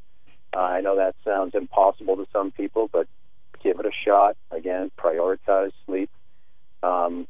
Uh, 0.55 0.59
I 0.59 0.81
know 0.81 0.95
that 0.95 1.15
sounds 1.25 1.53
impossible 1.53 2.15
to 2.15 2.25
some 2.31 2.51
people, 2.51 2.89
but 2.91 3.07
give 3.61 3.79
it 3.79 3.85
a 3.85 3.91
shot. 4.05 4.37
Again, 4.51 4.89
prioritize 4.97 5.71
sleep. 5.85 6.09
Um, 6.81 7.27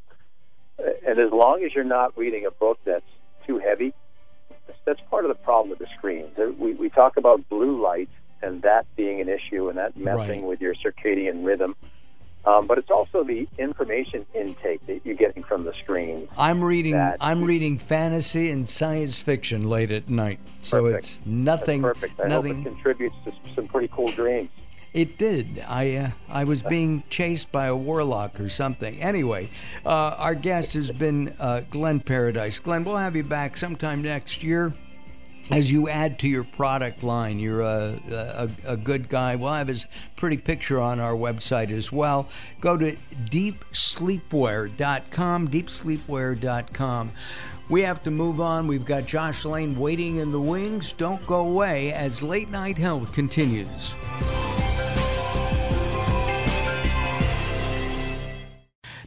and 0.77 1.19
as 1.19 1.31
long 1.31 1.63
as 1.63 1.73
you're 1.73 1.83
not 1.83 2.15
reading 2.17 2.45
a 2.45 2.51
book 2.51 2.77
that's 2.85 3.05
too 3.47 3.57
heavy, 3.57 3.93
that's 4.85 5.01
part 5.09 5.25
of 5.25 5.29
the 5.29 5.35
problem 5.35 5.69
with 5.69 5.79
the 5.79 5.87
screens. 5.97 6.37
We, 6.37 6.73
we 6.73 6.89
talk 6.89 7.17
about 7.17 7.47
blue 7.49 7.81
light 7.81 8.09
and 8.41 8.61
that 8.61 8.85
being 8.95 9.21
an 9.21 9.29
issue 9.29 9.69
and 9.69 9.77
that 9.77 9.97
messing 9.97 10.41
right. 10.41 10.43
with 10.43 10.61
your 10.61 10.75
circadian 10.75 11.45
rhythm. 11.45 11.75
Um, 12.45 12.67
but 12.67 12.77
it's 12.77 12.91
also 12.91 13.23
the 13.23 13.47
information 13.57 14.25
intake 14.35 14.85
that 14.85 15.01
you're 15.03 15.15
getting 15.15 15.41
from 15.41 15.63
the 15.63 15.73
screen. 15.73 16.27
I'm 16.37 16.63
reading. 16.63 16.95
I'm 17.19 17.43
reading 17.43 17.77
fantasy 17.79 18.51
and 18.51 18.69
science 18.69 19.19
fiction 19.19 19.67
late 19.67 19.91
at 19.91 20.09
night, 20.09 20.39
so 20.61 20.83
perfect. 20.83 21.03
it's 21.03 21.19
nothing. 21.25 21.81
That's 21.81 21.99
perfect. 21.99 22.21
I 22.21 22.27
nothing, 22.27 22.57
hope 22.57 22.65
it 22.67 22.69
contributes 22.69 23.15
to 23.25 23.33
some 23.55 23.67
pretty 23.67 23.87
cool 23.87 24.11
dreams. 24.11 24.49
It 24.93 25.17
did. 25.17 25.59
I 25.67 25.95
uh, 25.95 26.09
I 26.29 26.43
was 26.43 26.61
being 26.61 27.03
chased 27.09 27.51
by 27.51 27.65
a 27.65 27.75
warlock 27.75 28.39
or 28.39 28.47
something. 28.47 29.01
Anyway, 29.01 29.49
uh, 29.85 29.89
our 29.89 30.35
guest 30.35 30.73
has 30.73 30.91
been 30.91 31.33
uh, 31.39 31.61
Glenn 31.69 31.99
Paradise. 31.99 32.59
Glenn, 32.59 32.83
we'll 32.83 32.95
have 32.95 33.15
you 33.15 33.23
back 33.23 33.57
sometime 33.57 34.03
next 34.03 34.43
year 34.43 34.73
as 35.51 35.71
you 35.71 35.87
add 35.89 36.17
to 36.19 36.27
your 36.27 36.43
product 36.43 37.03
line, 37.03 37.39
you're 37.39 37.61
a, 37.61 37.99
a, 38.09 38.49
a, 38.65 38.77
good 38.77 39.09
guy. 39.09 39.35
We'll 39.35 39.53
have 39.53 39.67
his 39.67 39.85
pretty 40.15 40.37
picture 40.37 40.79
on 40.79 40.99
our 40.99 41.13
website 41.13 41.71
as 41.71 41.91
well. 41.91 42.29
Go 42.61 42.77
to 42.77 42.95
deepsleepwear.com, 43.25 45.47
deepsleepwear.com. 45.49 47.11
We 47.67 47.81
have 47.81 48.03
to 48.03 48.11
move 48.11 48.39
on. 48.39 48.67
We've 48.67 48.85
got 48.85 49.05
Josh 49.05 49.45
Lane 49.45 49.77
waiting 49.77 50.17
in 50.17 50.31
the 50.31 50.41
wings. 50.41 50.93
Don't 50.93 51.25
go 51.25 51.47
away 51.47 51.93
as 51.93 52.21
Late 52.21 52.49
Night 52.49 52.77
Health 52.77 53.11
continues. 53.11 53.95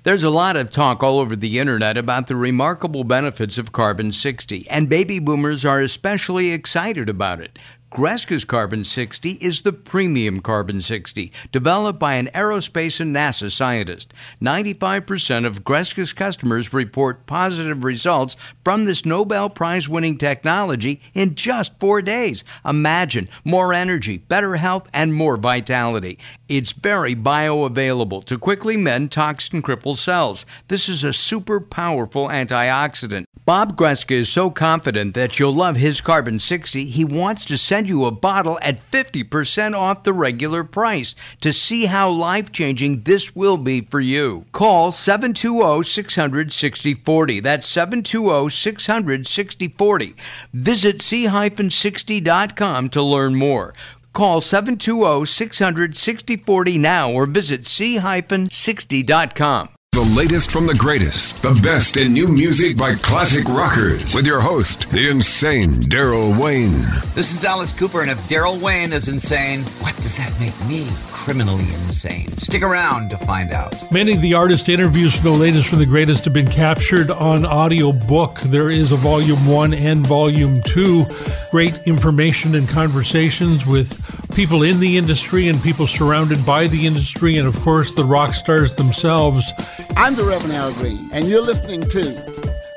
There's 0.05 0.23
a 0.23 0.31
lot 0.31 0.57
of 0.57 0.71
talk 0.71 1.03
all 1.03 1.19
over 1.19 1.35
the 1.35 1.59
internet 1.59 1.97
about 1.97 2.29
the 2.29 2.37
remarkable 2.37 3.03
benefits 3.03 3.59
of 3.59 3.73
carbon 3.73 4.13
60, 4.13 4.69
and 4.71 4.89
baby 4.89 5.19
boomers 5.19 5.65
are 5.65 5.81
especially 5.81 6.53
excited 6.53 7.09
about 7.09 7.41
it. 7.41 7.59
Greska's 7.91 8.45
Carbon 8.45 8.85
60 8.85 9.31
is 9.41 9.63
the 9.63 9.73
premium 9.73 10.41
Carbon 10.41 10.79
60, 10.79 11.33
developed 11.51 11.99
by 11.99 12.15
an 12.15 12.29
aerospace 12.35 13.01
and 13.01 13.17
NASA 13.17 13.51
scientist. 13.51 14.13
95% 14.43 15.47
of 15.47 15.65
Greska's 15.65 16.13
customers 16.13 16.75
report 16.75 17.25
positive 17.25 17.85
results 17.85 18.37
from 18.63 18.85
this 18.85 19.07
Nobel 19.07 19.49
Prize 19.49 19.89
winning 19.89 20.19
technology 20.19 21.01
in 21.15 21.35
just 21.35 21.81
four 21.81 22.03
days. 22.03 22.45
Imagine 22.63 23.27
more 23.43 23.73
energy, 23.73 24.19
better 24.19 24.57
health, 24.57 24.87
and 24.93 25.15
more 25.15 25.39
vitality. 25.39 26.19
It's 26.47 26.73
very 26.73 27.17
bioavailable 27.17 28.23
to 28.27 28.39
quickly 28.39 28.77
mend 28.77 29.13
toxin 29.13 29.63
crippled 29.63 29.99
cells. 29.99 30.45
This 30.69 30.91
is 30.91 31.05
a 31.05 31.15
super 31.15 31.59
powerful 31.59 32.29
antioxidant. 32.29 33.25
Bob 33.47 33.79
Greska 33.79 34.11
is 34.11 34.29
so 34.29 34.51
confident 34.51 35.15
that 35.15 35.39
you'll 35.39 35.55
love 35.55 35.77
his 35.77 36.03
Carbon 36.03 36.39
60, 36.39 36.85
he 36.85 37.03
wants 37.03 37.47
to 37.47 37.57
send 37.57 37.78
send 37.79 37.89
you 37.89 38.07
a 38.07 38.11
bottle 38.11 38.59
at 38.61 38.91
50% 38.91 39.73
off 39.73 40.03
the 40.03 40.13
regular 40.13 40.65
price 40.65 41.15
to 41.41 41.53
see 41.53 41.87
how 41.87 42.11
life 42.11 42.51
changing 42.51 43.03
this 43.03 43.37
will 43.37 43.57
be 43.57 43.81
for 43.81 44.01
you. 44.01 44.47
Call 44.51 44.91
720 44.91 45.85
600 45.85 46.53
6040. 46.53 47.39
That's 47.39 47.69
720 47.69 48.51
600 48.51 49.29
6040. 49.29 50.17
Visit 50.53 51.01
c-60.com 51.01 52.89
to 52.89 53.01
learn 53.01 53.37
more. 53.37 53.75
Call 54.13 54.41
720 54.41 55.25
600 55.25 55.97
6040 55.97 56.79
now 56.79 57.13
or 57.13 57.27
visit 57.27 57.65
c-60.com. 57.65 59.69
The 59.93 60.03
latest 60.03 60.51
from 60.53 60.67
the 60.67 60.75
greatest, 60.75 61.43
the 61.43 61.59
best 61.63 61.97
in 61.97 62.13
new 62.13 62.29
music 62.29 62.77
by 62.77 62.95
classic 62.95 63.49
rockers, 63.49 64.15
with 64.15 64.27
your 64.27 64.39
host, 64.39 64.89
the 64.91 65.09
insane 65.09 65.81
Darrell 65.81 66.33
Wayne. 66.41 66.83
This 67.15 67.35
is 67.35 67.45
Alice 67.45 67.73
Cooper, 67.73 68.03
and 68.03 68.11
if 68.11 68.29
Darrell 68.29 68.59
Wayne 68.59 68.93
is 68.93 69.09
insane, 69.09 69.65
what 69.81 69.97
does 69.97 70.17
that 70.19 70.33
make 70.39 70.55
me? 70.69 70.87
Criminally 71.25 71.65
insane. 71.85 72.35
Stick 72.39 72.63
around 72.63 73.11
to 73.11 73.19
find 73.19 73.53
out. 73.53 73.75
Many 73.93 74.15
of 74.15 74.23
the 74.23 74.33
artist 74.33 74.69
interviews 74.71 75.15
for 75.15 75.25
the 75.25 75.31
latest 75.31 75.69
from 75.69 75.79
the 75.79 75.85
greatest 75.85 76.25
have 76.25 76.33
been 76.33 76.49
captured 76.49 77.11
on 77.11 77.45
audio 77.45 77.93
book. 77.93 78.41
There 78.41 78.71
is 78.71 78.93
a 78.93 78.97
volume 78.97 79.47
one 79.47 79.75
and 79.75 80.07
volume 80.07 80.63
two. 80.63 81.05
Great 81.51 81.79
information 81.87 82.55
and 82.55 82.67
conversations 82.67 83.67
with 83.67 84.01
people 84.35 84.63
in 84.63 84.81
the 84.81 84.97
industry 84.97 85.49
and 85.49 85.63
people 85.63 85.87
surrounded 85.87 86.47
by 86.47 86.67
the 86.67 86.87
industry, 86.87 87.37
and 87.37 87.47
of 87.47 87.57
course, 87.61 87.93
the 87.93 88.05
rock 88.05 88.33
stars 88.33 88.75
themselves. 88.77 89.53
I'm 89.97 90.15
the 90.15 90.25
Reverend 90.25 90.55
Al 90.55 90.73
Green, 90.75 91.11
and 91.13 91.29
you're 91.29 91.43
listening 91.43 91.83
to 91.91 92.03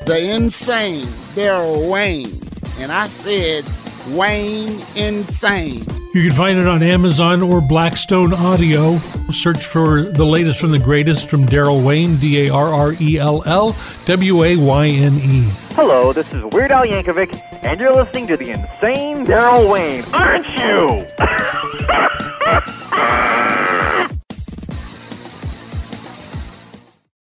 the 0.06 0.20
insane 0.20 1.08
Darrell 1.36 1.90
Wayne. 1.90 2.38
And 2.80 2.92
I 2.92 3.08
said, 3.08 3.64
Wayne 4.10 4.84
Insane. 4.96 5.86
You 6.14 6.28
can 6.28 6.34
find 6.34 6.60
it 6.60 6.68
on 6.68 6.84
Amazon 6.84 7.42
or 7.42 7.62
Blackstone 7.62 8.34
Audio. 8.34 8.98
Search 9.32 9.66
for 9.66 10.02
the 10.02 10.26
latest 10.26 10.60
from 10.60 10.72
the 10.72 10.80
greatest 10.80 11.30
from 11.30 11.46
Darrell 11.46 11.82
Wayne, 11.82 12.18
D 12.18 12.48
A 12.48 12.54
R 12.54 12.68
R 12.68 12.94
E 13.00 13.18
L 13.18 13.44
L 13.46 13.74
W 14.08 14.44
A 14.44 14.58
Y 14.58 14.88
N 14.88 15.14
E. 15.14 15.50
Hello, 15.74 16.12
this 16.12 16.34
is 16.34 16.44
Weird 16.52 16.72
Al 16.72 16.86
Yankovic, 16.86 17.42
and 17.64 17.80
you're 17.80 17.96
listening 17.96 18.28
to 18.28 18.36
the 18.36 18.50
insane 18.50 19.26
Daryl 19.26 19.72
Wayne, 19.72 20.04
aren't 20.14 20.48
you? 20.60 21.08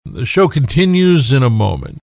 The 0.05 0.27
show 0.27 0.47
continues 0.47 1.33
in 1.33 1.43
a 1.43 1.49
moment. 1.49 2.01